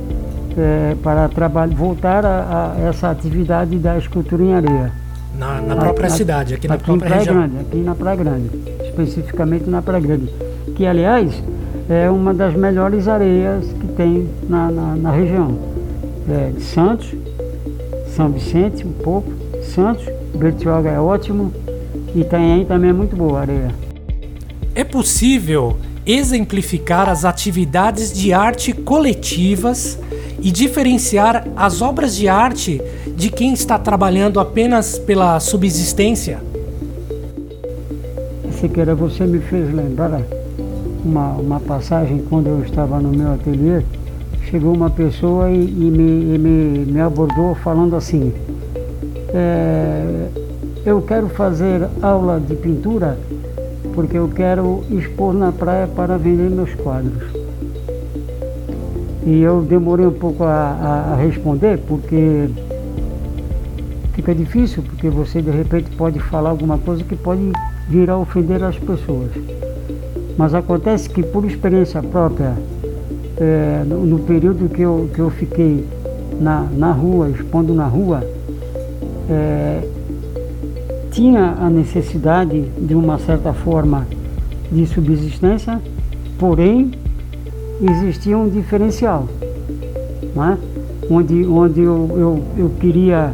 é, 0.57 0.95
para 1.01 1.29
trabalho, 1.29 1.73
voltar 1.73 2.25
a, 2.25 2.73
a, 2.75 2.81
essa 2.81 3.09
atividade 3.09 3.77
da 3.77 3.97
escultura 3.97 4.43
em 4.43 4.53
areia. 4.53 4.91
Na, 5.37 5.61
na 5.61 5.75
própria 5.75 6.07
a, 6.07 6.09
cidade, 6.09 6.53
aqui 6.53 6.67
na 6.67 6.77
própria 6.77 7.07
Praia 7.07 7.19
região? 7.19 7.35
Grande, 7.35 7.57
aqui 7.59 7.77
na 7.77 7.95
Praia 7.95 8.17
Grande, 8.17 8.49
especificamente 8.83 9.69
na 9.69 9.81
Praia 9.81 10.01
Grande. 10.01 10.29
Que, 10.75 10.85
aliás, 10.85 11.41
é 11.89 12.09
uma 12.09 12.33
das 12.33 12.55
melhores 12.55 13.07
areias 13.07 13.65
que 13.79 13.87
tem 13.89 14.27
na, 14.49 14.71
na, 14.71 14.95
na 14.95 15.11
região. 15.11 15.57
É, 16.27 16.49
de 16.49 16.63
Santos, 16.63 17.13
São 18.15 18.29
Vicente, 18.29 18.85
um 18.85 18.91
pouco, 18.91 19.31
Santos, 19.63 20.05
Bertioga 20.33 20.89
é 20.89 20.99
ótimo, 20.99 21.53
Itanhaém 22.15 22.65
também 22.65 22.89
é 22.89 22.93
muito 22.93 23.15
boa 23.15 23.39
a 23.39 23.41
areia. 23.41 23.75
É 24.73 24.83
possível 24.83 25.77
exemplificar 26.05 27.09
as 27.09 27.25
atividades 27.25 28.11
de 28.11 28.33
arte 28.33 28.73
coletivas 28.73 29.99
e 30.39 30.51
diferenciar 30.51 31.47
as 31.55 31.81
obras 31.81 32.15
de 32.15 32.27
arte 32.27 32.81
de 33.15 33.29
quem 33.29 33.53
está 33.53 33.77
trabalhando 33.79 34.39
apenas 34.39 34.97
pela 34.97 35.39
subsistência? 35.39 36.39
Siqueira, 38.59 38.95
você 38.95 39.25
me 39.25 39.39
fez 39.39 39.73
lembrar 39.73 40.21
uma, 41.05 41.33
uma 41.33 41.59
passagem 41.59 42.25
quando 42.27 42.47
eu 42.47 42.61
estava 42.63 42.99
no 42.99 43.09
meu 43.09 43.33
ateliê. 43.33 43.83
Chegou 44.49 44.73
uma 44.73 44.89
pessoa 44.89 45.49
e, 45.49 45.63
e, 45.63 45.91
me, 45.91 46.35
e 46.35 46.37
me, 46.37 46.85
me, 46.91 46.99
abordou 46.99 47.55
falando 47.55 47.95
assim: 47.95 48.33
é, 49.29 50.27
Eu 50.85 51.01
quero 51.01 51.29
fazer 51.29 51.87
aula 52.01 52.39
de 52.39 52.55
pintura 52.55 53.17
porque 53.93 54.17
eu 54.17 54.27
quero 54.27 54.83
expor 54.89 55.33
na 55.33 55.51
praia 55.51 55.87
para 55.87 56.17
vender 56.17 56.49
meus 56.49 56.73
quadros. 56.75 57.23
E 59.25 59.41
eu 59.41 59.61
demorei 59.61 60.05
um 60.05 60.13
pouco 60.13 60.43
a, 60.43 61.13
a, 61.13 61.15
responder 61.15 61.79
porque 61.87 62.47
fica 64.13 64.35
difícil, 64.35 64.83
porque 64.83 65.09
você 65.09 65.41
de 65.41 65.49
repente 65.49 65.89
pode 65.95 66.19
falar 66.19 66.51
alguma 66.51 66.77
coisa 66.77 67.03
que 67.03 67.15
pode 67.15 67.51
vir 67.89 68.09
a 68.09 68.17
ofender 68.17 68.63
as 68.63 68.77
pessoas. 68.77 69.31
Mas 70.37 70.53
acontece 70.53 71.09
que 71.09 71.23
por 71.23 71.45
experiência 71.45 72.01
própria, 72.01 72.53
é, 73.37 73.83
no, 73.85 74.05
no, 74.05 74.19
período 74.19 74.69
que 74.69 74.81
eu, 74.81 75.09
que 75.13 75.19
eu 75.19 75.29
fiquei 75.29 75.85
na, 76.39 76.67
na 76.75 76.91
rua, 76.91 77.29
expondo 77.29 77.73
na 77.73 77.87
rua, 77.87 78.23
é, 79.29 79.87
tinha 81.11 81.55
a 81.59 81.69
necessidade 81.69 82.61
de 82.77 82.93
uma 82.93 83.17
certa 83.17 83.53
forma 83.53 84.05
de 84.71 84.85
subsistência, 84.85 85.81
porém 86.37 86.91
existia 87.81 88.37
um 88.37 88.49
diferencial, 88.49 89.27
né? 90.35 90.57
onde, 91.09 91.45
onde 91.45 91.81
eu, 91.81 92.09
eu, 92.11 92.43
eu 92.57 92.69
queria 92.79 93.33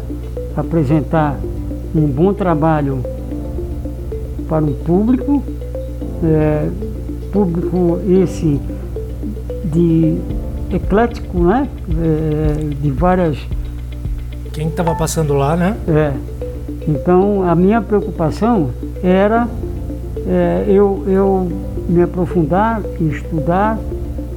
apresentar 0.55 1.39
um 1.95 2.07
bom 2.07 2.33
trabalho 2.33 2.99
para 4.47 4.63
o 4.63 4.73
público, 4.73 5.41
é, 6.23 6.69
público 7.31 7.99
esse 8.07 8.59
de 9.65 10.17
eclético, 10.71 11.39
né? 11.39 11.67
É, 11.99 12.75
de 12.81 12.91
várias. 12.91 13.37
Quem 14.53 14.67
estava 14.67 14.93
passando 14.95 15.33
lá, 15.33 15.55
né? 15.55 15.77
É. 15.87 16.13
Então 16.87 17.43
a 17.47 17.55
minha 17.55 17.81
preocupação 17.81 18.71
era 19.03 19.47
é, 20.27 20.65
eu, 20.67 21.03
eu 21.07 21.51
me 21.87 22.01
aprofundar, 22.01 22.81
estudar 22.99 23.77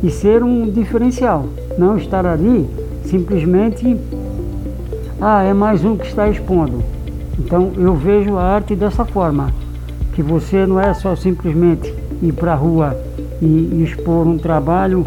e 0.02 0.10
ser 0.10 0.42
um 0.42 0.70
diferencial. 0.70 1.46
Não 1.78 1.96
estar 1.96 2.26
ali 2.26 2.68
simplesmente, 3.04 3.96
ah, 5.20 5.42
é 5.42 5.52
mais 5.52 5.84
um 5.84 5.96
que 5.96 6.06
está 6.06 6.28
expondo. 6.28 6.82
Então 7.38 7.72
eu 7.76 7.94
vejo 7.94 8.36
a 8.36 8.42
arte 8.42 8.74
dessa 8.74 9.04
forma, 9.04 9.52
que 10.14 10.22
você 10.22 10.66
não 10.66 10.80
é 10.80 10.94
só 10.94 11.16
simplesmente 11.16 11.92
ir 12.24 12.32
para 12.32 12.52
a 12.52 12.56
rua 12.56 12.96
e, 13.40 13.82
expor 13.84 14.26
um 14.26 14.38
trabalho, 14.38 15.06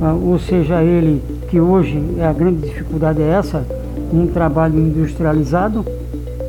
ah, 0.00 0.14
ou 0.14 0.38
seja 0.38 0.82
ele, 0.82 1.22
que 1.48 1.60
hoje 1.60 2.02
é 2.18 2.26
a 2.26 2.32
grande 2.32 2.68
dificuldade 2.68 3.22
é 3.22 3.28
essa, 3.28 3.64
um 4.12 4.26
trabalho 4.26 4.78
industrializado, 4.78 5.84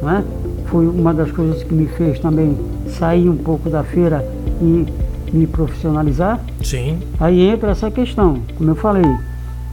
né? 0.01 0.23
foi 0.65 0.87
uma 0.87 1.13
das 1.13 1.31
coisas 1.31 1.63
que 1.63 1.73
me 1.73 1.85
fez 1.85 2.19
também 2.19 2.55
sair 2.87 3.29
um 3.29 3.37
pouco 3.37 3.69
da 3.69 3.83
feira 3.83 4.25
e 4.61 4.85
me 5.33 5.47
profissionalizar. 5.47 6.39
Sim. 6.63 6.99
Aí 7.19 7.41
entra 7.41 7.71
essa 7.71 7.91
questão, 7.91 8.39
como 8.57 8.71
eu 8.71 8.75
falei, 8.75 9.05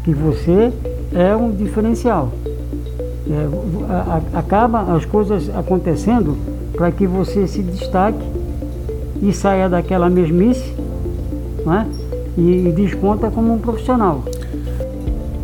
que 0.05 0.13
você 0.13 0.73
é 1.13 1.35
um 1.37 1.51
diferencial. 1.51 2.33
É, 3.31 3.93
a, 3.93 4.21
a, 4.35 4.39
acaba 4.39 4.95
as 4.95 5.05
coisas 5.05 5.51
acontecendo 5.55 6.37
para 6.73 6.91
que 6.91 7.07
você 7.07 7.47
se 7.47 7.63
destaque 7.63 8.38
e 9.23 9.33
saia 9.33 9.69
daquela 9.69 10.09
mesmice 10.09 10.75
né? 11.65 11.87
e, 12.37 12.69
e 12.69 12.73
desponta 12.73 13.31
como 13.31 13.53
um 13.53 13.59
profissional. 13.59 14.25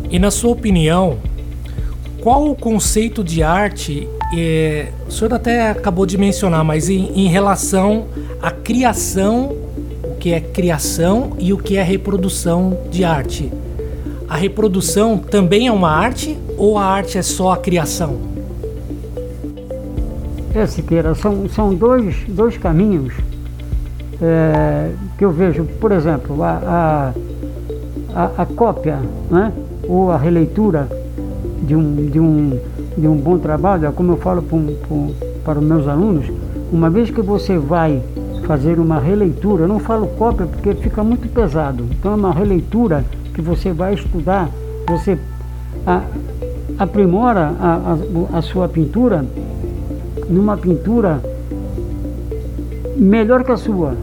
E 0.09 0.17
na 0.17 0.31
sua 0.31 0.51
opinião, 0.51 1.17
qual 2.21 2.49
o 2.49 2.55
conceito 2.55 3.23
de 3.23 3.43
arte? 3.43 4.07
É, 4.35 4.87
o 5.07 5.11
senhor 5.11 5.33
até 5.33 5.69
acabou 5.69 6.05
de 6.05 6.17
mencionar, 6.17 6.63
mas 6.63 6.89
em, 6.89 7.11
em 7.15 7.27
relação 7.27 8.05
à 8.41 8.49
criação, 8.49 9.55
o 10.03 10.15
que 10.19 10.33
é 10.33 10.39
criação 10.39 11.33
e 11.37 11.53
o 11.53 11.57
que 11.57 11.77
é 11.77 11.83
reprodução 11.83 12.77
de 12.89 13.03
arte. 13.03 13.51
A 14.27 14.35
reprodução 14.35 15.17
também 15.17 15.67
é 15.67 15.71
uma 15.71 15.91
arte 15.91 16.35
ou 16.57 16.77
a 16.77 16.85
arte 16.85 17.17
é 17.17 17.21
só 17.21 17.51
a 17.51 17.57
criação? 17.57 18.17
É, 20.53 20.65
Siqueira, 20.65 21.13
são, 21.13 21.47
são 21.49 21.75
dois, 21.75 22.15
dois 22.27 22.57
caminhos 22.57 23.13
é, 24.21 24.91
que 25.17 25.25
eu 25.25 25.31
vejo, 25.31 25.65
por 25.79 25.91
exemplo, 25.91 26.41
a, 26.43 27.13
a, 28.13 28.31
a, 28.37 28.45
cópia 28.45 28.99
né, 29.29 29.51
ou 29.87 30.11
a 30.11 30.17
releitura 30.17 30.87
de 31.61 31.75
um, 31.75 31.95
de 32.07 32.19
um, 32.19 32.59
de 32.97 33.07
um 33.07 33.17
bom 33.17 33.37
trabalho, 33.37 33.87
é 33.87 33.91
como 33.91 34.13
eu 34.13 34.17
falo 34.17 34.41
para, 34.41 34.55
um, 34.55 35.13
para 35.43 35.59
os 35.59 35.65
meus 35.65 35.87
alunos, 35.87 36.25
uma 36.71 36.89
vez 36.89 37.09
que 37.09 37.21
você 37.21 37.57
vai 37.57 38.01
fazer 38.45 38.79
uma 38.79 38.99
releitura, 38.99 39.63
eu 39.63 39.67
não 39.67 39.79
falo 39.79 40.07
cópia 40.07 40.45
porque 40.45 40.73
fica 40.75 41.03
muito 41.03 41.27
pesado, 41.29 41.85
então 41.91 42.11
é 42.11 42.15
uma 42.15 42.33
releitura 42.33 43.03
que 43.33 43.41
você 43.41 43.71
vai 43.73 43.95
estudar, 43.95 44.49
você 44.87 45.17
a, 45.85 46.03
aprimora 46.77 47.53
a, 47.59 47.97
a, 48.33 48.37
a 48.37 48.41
sua 48.41 48.67
pintura 48.67 49.25
numa 50.29 50.57
pintura 50.57 51.21
melhor 52.95 53.43
que 53.43 53.51
a 53.51 53.57
sua. 53.57 53.95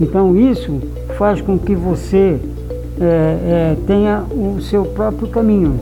Então 0.00 0.36
isso 0.36 0.80
faz 1.16 1.40
com 1.40 1.58
que 1.58 1.74
você 1.74 2.38
é, 3.00 3.04
é, 3.04 3.76
tenha 3.86 4.24
o 4.30 4.60
seu 4.60 4.84
próprio 4.84 5.28
caminho 5.28 5.78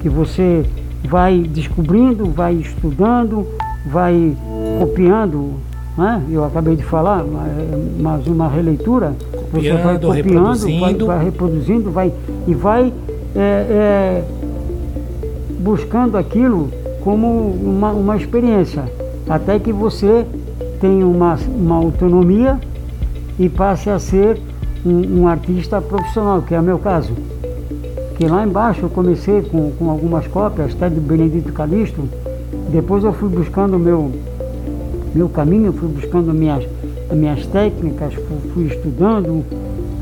que 0.00 0.08
você 0.08 0.64
vai 1.08 1.38
descobrindo, 1.38 2.26
vai 2.26 2.54
estudando, 2.54 3.46
vai 3.86 4.36
copiando, 4.78 5.52
né? 5.96 6.22
eu 6.30 6.44
acabei 6.44 6.76
de 6.76 6.82
falar, 6.82 7.24
mas 8.00 8.26
uma 8.26 8.48
releitura, 8.48 9.14
copiando, 9.50 9.62
você 9.62 9.72
vai 9.72 9.98
copiando, 9.98 10.80
vai, 10.80 10.94
vai, 10.94 11.24
reproduzindo, 11.24 11.90
vai, 11.90 12.12
e 12.46 12.54
vai 12.54 12.92
é, 13.34 13.40
é, 13.40 14.24
buscando 15.60 16.16
aquilo 16.16 16.70
como 17.02 17.28
uma, 17.28 17.92
uma 17.92 18.16
experiência, 18.16 18.84
até 19.28 19.58
que 19.58 19.72
você 19.72 20.26
tenha 20.84 21.06
uma, 21.06 21.34
uma 21.48 21.76
autonomia 21.76 22.60
e 23.38 23.48
passe 23.48 23.88
a 23.88 23.98
ser 23.98 24.38
um, 24.84 25.22
um 25.22 25.28
artista 25.28 25.80
profissional, 25.80 26.42
que 26.42 26.54
é 26.54 26.60
o 26.60 26.62
meu 26.62 26.78
caso. 26.78 27.10
Que 28.18 28.26
lá 28.26 28.46
embaixo 28.46 28.82
eu 28.82 28.90
comecei 28.90 29.40
com, 29.40 29.70
com 29.78 29.88
algumas 29.88 30.26
cópias, 30.26 30.74
até 30.74 30.90
do 30.90 31.00
Benedito 31.00 31.54
Calixto, 31.54 32.06
depois 32.68 33.02
eu 33.02 33.14
fui 33.14 33.30
buscando 33.30 33.76
o 33.76 33.78
meu, 33.78 34.12
meu 35.14 35.26
caminho, 35.30 35.72
fui 35.72 35.88
buscando 35.88 36.34
minhas, 36.34 36.68
minhas 37.10 37.46
técnicas, 37.46 38.12
fui, 38.12 38.50
fui 38.52 38.64
estudando, 38.66 39.42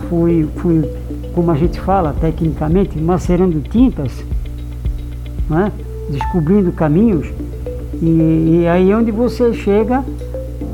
fui, 0.08 0.48
fui, 0.56 0.82
como 1.32 1.52
a 1.52 1.54
gente 1.54 1.78
fala 1.80 2.12
tecnicamente, 2.20 3.00
macerando 3.00 3.60
tintas, 3.60 4.10
né? 5.48 5.70
descobrindo 6.10 6.72
caminhos, 6.72 7.28
e, 8.02 8.62
e 8.62 8.66
aí 8.66 8.90
é 8.90 8.96
onde 8.96 9.12
você 9.12 9.54
chega 9.54 10.04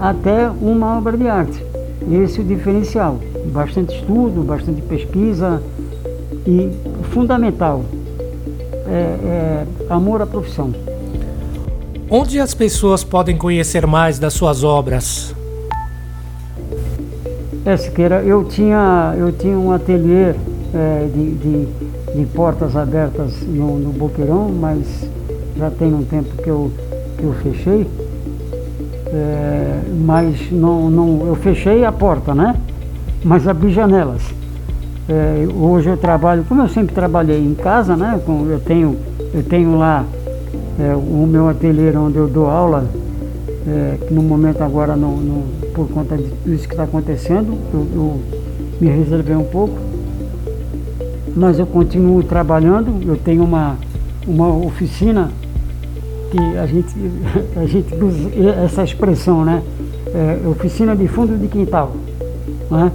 até 0.01 0.49
uma 0.49 0.99
obra 0.99 1.17
de 1.17 1.29
arte. 1.29 1.65
Esse 2.11 2.39
é 2.39 2.43
o 2.43 2.47
diferencial. 2.47 3.19
Bastante 3.53 3.95
estudo, 3.95 4.43
bastante 4.43 4.81
pesquisa, 4.83 5.63
e 6.47 6.71
fundamental 7.11 7.85
é, 8.87 8.93
é 8.93 9.67
amor 9.91 10.23
à 10.23 10.27
profissão. 10.27 10.73
Onde 12.11 12.41
as 12.41 12.55
pessoas 12.55 13.05
podem 13.05 13.37
conhecer 13.37 13.87
mais 13.87 14.19
das 14.19 14.33
suas 14.33 14.65
obras? 14.65 15.35
É, 17.67 17.77
Siqueira, 17.77 18.23
eu 18.23 18.45
tinha, 18.45 19.15
eu 19.19 19.31
tinha 19.31 19.59
um 19.59 19.73
ateliê 19.73 20.33
é, 20.75 21.09
de, 21.15 21.31
de, 21.33 21.67
de, 22.17 22.27
portas 22.35 22.75
abertas 22.75 23.43
no, 23.43 23.79
no 23.79 23.93
Boqueirão, 23.93 24.49
mas 24.49 25.07
já 25.55 25.71
tem 25.71 25.93
um 25.93 26.03
tempo 26.03 26.35
que 26.43 26.49
eu, 26.49 26.71
que 27.19 27.25
eu 27.25 27.35
fechei. 27.43 27.87
É, 29.13 29.81
mas 30.05 30.51
não, 30.51 30.91
não, 30.91 31.27
eu 31.27 31.35
fechei 31.35 31.85
a 31.85 31.93
porta, 31.93 32.35
né? 32.35 32.55
Mas 33.25 33.49
abri 33.49 33.71
janelas. 33.73 34.23
É, 35.09 35.49
hoje 35.55 35.89
eu 35.89 35.97
trabalho, 35.97 36.45
como 36.47 36.61
eu 36.61 36.69
sempre 36.69 36.95
trabalhei 36.95 37.43
em 37.43 37.55
casa, 37.55 37.97
né? 37.97 38.21
Eu 38.27 38.61
tenho, 38.61 38.97
eu 39.33 39.43
tenho 39.43 39.79
lá 39.79 40.05
é, 40.79 40.95
o 40.95 41.27
meu 41.27 41.49
ateliê 41.49 41.97
onde 41.97 42.19
eu 42.19 42.29
dou 42.29 42.47
aula, 42.47 42.87
é, 43.67 43.97
que 44.07 44.13
no 44.13 44.23
momento 44.23 44.63
agora, 44.63 44.95
não, 44.95 45.17
não, 45.17 45.43
por 45.75 45.89
conta 45.89 46.17
disso 46.17 46.67
que 46.67 46.75
está 46.75 46.85
acontecendo, 46.85 47.57
eu, 47.73 47.87
eu, 47.95 48.21
me 48.81 48.89
reservei 48.89 49.35
um 49.35 49.45
pouco. 49.45 49.77
Mas 51.35 51.59
eu 51.59 51.67
continuo 51.67 52.23
trabalhando, 52.23 53.03
eu 53.07 53.17
tenho 53.17 53.43
uma, 53.43 53.77
uma 54.27 54.49
oficina 54.49 55.31
que 56.31 56.39
a 56.59 56.67
gente, 56.67 56.95
a 57.57 57.67
gente 57.67 57.95
usa 57.95 58.51
essa 58.65 58.83
expressão, 58.83 59.45
né? 59.45 59.63
É, 60.15 60.49
oficina 60.49 60.97
de 60.97 61.07
fundo 61.09 61.37
de 61.37 61.49
quintal. 61.49 61.93
Né? 62.71 62.91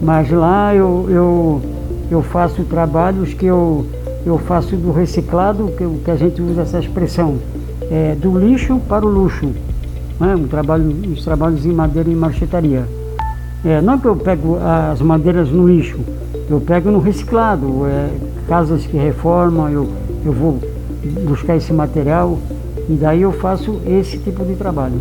Mas 0.00 0.30
lá 0.30 0.74
eu, 0.74 1.06
eu, 1.08 1.62
eu 2.10 2.22
faço 2.22 2.64
trabalhos 2.64 3.34
que 3.34 3.46
eu 3.46 3.86
eu 4.26 4.38
faço 4.38 4.74
do 4.74 4.90
reciclado, 4.90 5.68
que, 5.78 5.86
que 6.04 6.10
a 6.10 6.16
gente 6.16 6.42
usa 6.42 6.62
essa 6.62 6.80
expressão, 6.80 7.38
é, 7.88 8.16
do 8.16 8.36
lixo 8.36 8.80
para 8.88 9.06
o 9.06 9.08
luxo. 9.08 9.52
Né? 10.18 10.34
Um 10.34 10.48
trabalho, 10.48 10.92
os 11.12 11.24
trabalhos 11.24 11.64
em 11.64 11.72
madeira 11.72 12.10
e 12.10 12.14
marchetaria. 12.14 12.88
É, 13.64 13.80
não 13.80 13.98
que 14.00 14.06
eu 14.06 14.16
pego 14.16 14.58
as 14.60 15.00
madeiras 15.00 15.48
no 15.48 15.68
lixo, 15.68 16.00
eu 16.50 16.60
pego 16.60 16.90
no 16.90 16.98
reciclado, 16.98 17.86
é, 17.86 18.08
casas 18.48 18.84
que 18.84 18.96
reformam, 18.96 19.68
eu, 19.70 19.88
eu 20.24 20.32
vou 20.32 20.58
buscar 21.24 21.56
esse 21.56 21.72
material 21.72 22.36
e 22.88 22.94
daí 22.94 23.22
eu 23.22 23.32
faço 23.32 23.80
esse 23.86 24.18
tipo 24.18 24.44
de 24.44 24.54
trabalho. 24.54 25.00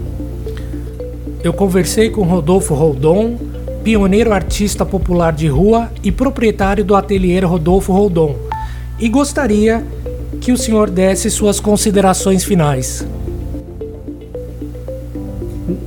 Eu 1.44 1.54
conversei 1.54 2.10
com 2.10 2.24
Rodolfo 2.24 2.74
Roldon, 2.74 3.38
pioneiro 3.84 4.34
artista 4.34 4.84
popular 4.84 5.32
de 5.32 5.48
rua 5.48 5.92
e 6.04 6.12
proprietário 6.12 6.84
do 6.84 6.96
ateliê 6.96 7.40
Rodolfo 7.40 7.94
Roldon 7.94 8.36
e 9.00 9.08
gostaria 9.10 9.84
que 10.42 10.52
o 10.52 10.58
senhor 10.58 10.90
desse 10.90 11.30
suas 11.30 11.60
considerações 11.60 12.44
finais. 12.44 13.06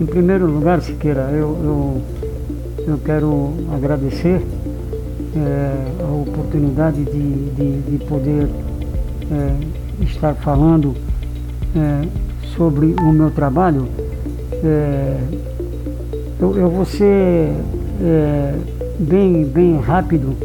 Em 0.01 0.07
primeiro 0.07 0.47
lugar, 0.47 0.81
Siqueira, 0.81 1.31
eu, 1.33 1.57
eu, 1.63 2.03
eu 2.87 2.99
quero 3.05 3.55
agradecer 3.73 4.41
é, 5.37 5.73
a 6.03 6.13
oportunidade 6.13 7.05
de, 7.05 7.51
de, 7.51 7.81
de 7.83 8.05
poder 8.05 8.49
é, 9.31 10.05
estar 10.05 10.35
falando 10.35 10.95
é, 11.79 12.09
sobre 12.57 12.95
o 13.01 13.13
meu 13.13 13.31
trabalho. 13.31 13.87
eu, 16.41 16.57
eu 16.57 16.69
vou 16.69 16.85
ser 16.85 17.53
bem, 18.99 19.45
bem 19.45 19.81
rápido 19.81 20.37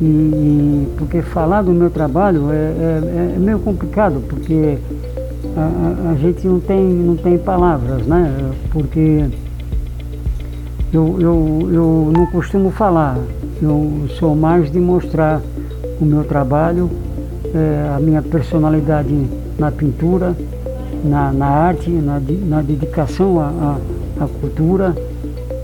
e, 0.00 0.04
e, 0.04 0.88
porque 0.98 1.22
falar 1.22 1.62
do 1.62 1.70
meu 1.70 1.88
trabalho 1.88 2.50
é, 2.50 2.56
é, 2.56 3.34
é 3.36 3.38
meio 3.38 3.60
complicado, 3.60 4.20
porque 4.28 4.76
a, 5.56 6.08
a, 6.08 6.10
a, 6.10 6.14
gente 6.16 6.44
não 6.46 6.58
tem, 6.58 6.82
não 6.82 7.16
tem 7.16 7.38
palavras, 7.38 8.04
né? 8.04 8.52
Porque 8.70 9.26
eu, 10.92 11.20
eu, 11.20 11.68
eu 11.72 12.12
não 12.16 12.26
costumo 12.26 12.70
falar, 12.70 13.16
eu 13.62 14.08
sou 14.18 14.34
mais 14.34 14.72
de 14.72 14.80
mostrar 14.80 15.40
o 16.00 16.04
meu 16.04 16.24
trabalho, 16.24 16.90
é, 17.54 17.94
a 17.96 18.00
minha 18.00 18.22
personalidade 18.22 19.14
na 19.58 19.70
pintura, 19.70 20.36
na, 21.04 21.32
na 21.32 21.46
arte, 21.46 21.90
na, 21.90 22.20
na 22.46 22.62
dedicação 22.62 23.40
à, 23.40 23.46
à, 23.46 24.24
à 24.24 24.28
cultura 24.28 24.94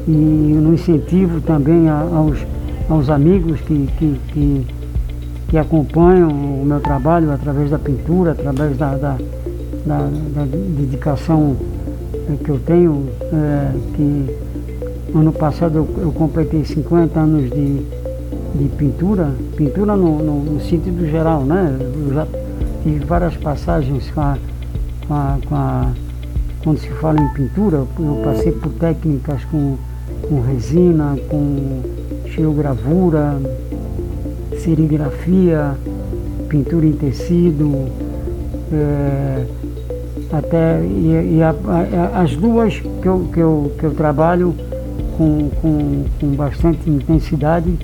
e 0.06 0.10
no 0.10 0.72
incentivo 0.74 1.40
também 1.40 1.88
aos 1.88 2.38
aos 2.88 3.10
amigos 3.10 3.60
que, 3.60 3.86
que, 3.98 4.20
que, 4.32 4.66
que, 5.48 5.58
acompanham 5.58 6.30
o 6.30 6.64
meu 6.64 6.80
trabalho 6.80 7.30
através 7.30 7.70
da 7.70 7.78
pintura, 7.78 8.32
através 8.32 8.76
da, 8.78 8.94
da, 8.96 9.18
da, 9.84 10.08
da 10.34 10.44
dedicação 10.44 11.54
eh, 12.14 12.36
que 12.42 12.48
eu 12.48 12.58
tenho, 12.60 13.06
é, 13.30 13.72
que 13.94 14.36
ano 15.14 15.32
passado 15.32 15.76
eu, 15.76 15.88
eu, 16.02 16.12
completei 16.12 16.64
50 16.64 17.20
anos 17.20 17.50
de, 17.50 17.82
de 18.54 18.68
pintura, 18.76 19.32
pintura 19.54 19.94
no, 19.94 20.18
no, 20.18 20.44
no 20.54 20.60
sentido 20.60 21.06
geral, 21.06 21.42
né? 21.42 21.76
Tive 22.82 23.04
várias 23.04 23.36
passagens 23.36 24.10
com 24.10 24.20
a, 24.20 24.38
com 25.06 25.14
a, 25.14 25.38
com 25.48 25.54
a 25.54 25.92
quando 26.62 26.78
se 26.80 26.88
fala 27.00 27.20
em 27.20 27.28
pintura, 27.34 27.78
eu 27.98 28.20
passei 28.24 28.52
por 28.52 28.72
técnicas 28.72 29.44
com, 29.44 29.76
com 30.28 30.40
resina, 30.40 31.16
com 31.28 31.82
xilogravura, 32.26 33.40
serigrafia, 34.58 35.76
pintura 36.48 36.84
em 36.84 36.92
tecido, 36.92 37.88
é, 38.72 39.46
até 40.32 40.82
e, 40.82 41.36
e 41.36 41.42
a, 41.42 41.50
a, 41.50 42.22
as 42.22 42.36
duas 42.36 42.74
que 42.80 43.06
eu, 43.06 43.28
que 43.32 43.40
eu, 43.40 43.72
que 43.78 43.84
eu 43.84 43.94
trabalho 43.94 44.54
com, 45.16 45.48
com, 45.62 46.04
com 46.20 46.26
bastante 46.34 46.90
intensidade, 46.90 47.78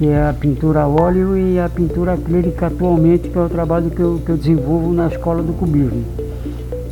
que 0.00 0.08
é 0.08 0.30
a 0.30 0.32
pintura 0.32 0.80
a 0.80 0.88
óleo 0.88 1.36
e 1.36 1.60
a 1.60 1.68
pintura 1.68 2.14
acrílica 2.14 2.68
atualmente, 2.68 3.28
que 3.28 3.36
é 3.36 3.42
o 3.42 3.50
trabalho 3.50 3.90
que 3.90 4.00
eu, 4.00 4.18
que 4.24 4.30
eu 4.30 4.36
desenvolvo 4.38 4.94
na 4.94 5.08
escola 5.08 5.42
do 5.42 5.52
cubismo. 5.52 6.02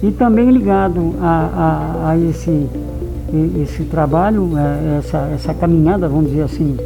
E 0.03 0.11
também 0.11 0.51
ligado 0.51 1.15
a, 1.19 2.05
a, 2.05 2.11
a 2.11 2.19
esse 2.19 2.69
esse 3.63 3.85
trabalho, 3.85 4.51
é, 4.59 4.99
essa, 4.99 5.19
essa 5.35 5.55
caminhada, 5.55 6.07
vamos 6.07 6.31
dizer 6.31 6.43
assim. 6.43 6.77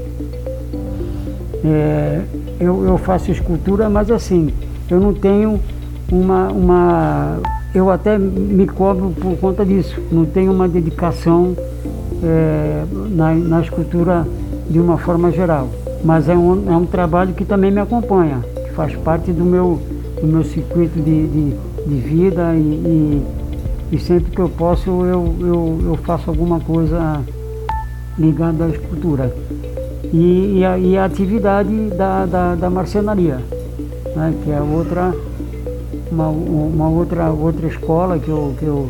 É, 1.65 2.21
eu, 2.61 2.85
eu 2.85 2.99
faço 2.99 3.33
escultura, 3.33 3.91
mas 3.91 4.09
assim, 4.09 4.53
eu 4.89 5.01
não 5.01 5.13
tenho 5.13 5.59
uma, 6.11 6.53
uma. 6.53 7.39
Eu 7.75 7.91
até 7.91 8.17
me 8.17 8.69
cobro 8.69 9.11
por 9.11 9.37
conta 9.39 9.67
disso, 9.67 10.01
não 10.13 10.25
tenho 10.25 10.53
uma 10.53 10.69
dedicação 10.69 11.57
é, 12.23 12.85
na, 13.11 13.35
na 13.35 13.61
escultura 13.61 14.25
de 14.71 14.79
uma 14.79 14.99
forma 14.99 15.33
geral. 15.33 15.82
Mas 16.05 16.29
é 16.29 16.37
um, 16.37 16.73
é 16.73 16.77
um 16.77 16.87
trabalho 16.87 17.33
que 17.35 17.45
também 17.45 17.71
me 17.71 17.81
acompanha, 17.81 18.41
que 18.67 18.73
faz 18.75 18.95
parte 18.97 19.33
do 19.33 19.45
meu, 19.45 19.81
do 20.21 20.27
meu 20.27 20.45
circuito 20.45 20.99
de, 21.01 21.27
de, 21.29 21.57
de 21.87 21.95
vida 21.95 22.55
e, 22.55 22.59
e 22.59 23.43
e 23.93 23.99
sempre 23.99 24.31
que 24.31 24.41
eu 24.41 24.49
posso 24.49 24.89
eu, 24.89 25.35
eu, 25.39 25.81
eu 25.85 25.97
faço 25.99 26.31
alguma 26.31 26.59
coisa 26.59 27.21
ligada 28.19 28.65
à 28.65 28.69
escultura. 28.71 29.35
E, 30.11 30.61
e, 30.61 30.65
a, 30.65 30.79
e 30.79 30.97
a 30.97 31.05
atividade 31.05 31.91
da, 31.91 32.25
da, 32.25 32.55
da 32.55 32.71
marcenaria, 32.71 33.39
né, 34.17 34.35
que 34.43 34.51
é 34.51 34.61
outra, 34.63 35.15
uma, 36.11 36.29
uma 36.29 36.89
outra, 36.89 37.31
outra 37.31 37.67
escola 37.67 38.19
que 38.19 38.31
eu, 38.31 38.55
que 38.59 38.65
eu, 38.65 38.89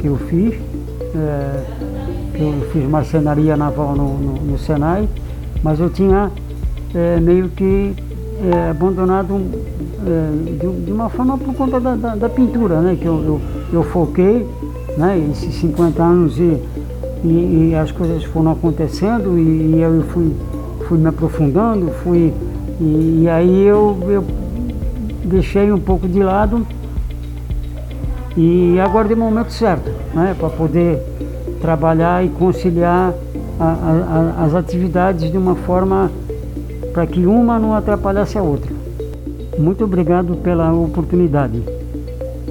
que 0.00 0.06
eu 0.08 0.16
fiz. 0.16 0.54
É, 1.14 1.64
eu 2.34 2.68
fiz 2.72 2.88
marcenaria 2.88 3.56
naval 3.56 3.94
no, 3.94 4.18
no, 4.18 4.32
no 4.40 4.58
Senai, 4.58 5.08
mas 5.62 5.78
eu 5.78 5.88
tinha 5.88 6.32
é, 6.94 7.20
meio 7.20 7.48
que 7.48 7.94
é, 8.42 8.70
abandonado 8.70 9.40
é, 10.04 10.52
de, 10.58 10.84
de, 10.84 10.92
uma 10.92 11.08
forma 11.08 11.38
por 11.38 11.54
conta 11.54 11.80
da, 11.80 11.94
da, 11.94 12.14
da 12.16 12.28
pintura, 12.28 12.80
né? 12.80 12.96
Que 13.00 13.06
eu, 13.06 13.22
eu, 13.24 13.40
eu, 13.72 13.82
foquei, 13.82 14.46
né? 14.96 15.28
Esses 15.30 15.54
50 15.56 16.02
anos 16.02 16.38
e, 16.38 16.58
e, 17.24 17.70
e 17.70 17.74
as 17.74 17.92
coisas 17.92 18.24
foram 18.24 18.52
acontecendo 18.52 19.38
e, 19.38 19.76
e, 19.76 19.80
eu 19.80 20.02
fui, 20.08 20.32
fui 20.88 20.98
me 20.98 21.08
aprofundando, 21.08 21.90
fui 22.02 22.32
e, 22.80 23.28
aí 23.28 23.62
eu, 23.62 23.96
eu 24.08 24.24
deixei 25.24 25.70
um 25.70 25.78
pouco 25.78 26.08
de 26.08 26.22
lado 26.22 26.66
e 28.36 28.80
agora 28.80 29.06
de 29.06 29.14
momento 29.14 29.52
certo, 29.52 29.90
né? 30.12 30.34
Para 30.38 30.48
poder 30.48 30.98
trabalhar 31.60 32.24
e 32.24 32.28
conciliar 32.28 33.14
a, 33.60 33.64
a, 34.40 34.44
as 34.44 34.54
atividades 34.54 35.30
de 35.30 35.38
uma 35.38 35.54
forma 35.54 36.10
para 36.92 37.06
que 37.06 37.26
uma 37.26 37.58
não 37.58 37.74
atrapalhasse 37.74 38.38
a 38.38 38.42
outra. 38.42 38.72
Muito 39.58 39.84
obrigado 39.84 40.36
pela 40.36 40.72
oportunidade. 40.72 41.62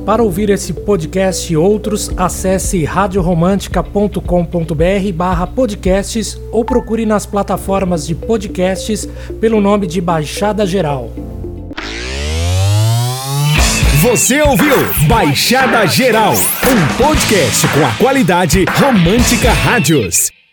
Para 0.06 0.24
ouvir 0.24 0.50
esse 0.50 0.74
podcast 0.74 1.54
e 1.54 1.58
outros, 1.58 2.10
acesse 2.18 2.84
radioromantica.com.br 2.84 5.14
barra 5.14 5.46
podcasts 5.46 6.42
ou 6.52 6.66
procure 6.66 7.06
nas 7.06 7.26
plataformas 7.26 8.08
de 8.08 8.16
podcasts 8.16 9.08
pelo 9.40 9.62
nome 9.62 9.86
de 9.86 10.02
Baixada 10.02 10.66
Geral. 10.66 11.12
Você 14.02 14.42
ouviu 14.42 14.76
Baixada 15.08 15.86
Geral, 15.86 16.34
um 16.34 16.98
podcast 16.98 17.68
com 17.68 17.86
a 17.86 17.92
qualidade 18.00 18.66
Romântica 18.80 19.52
Rádios. 19.52 20.41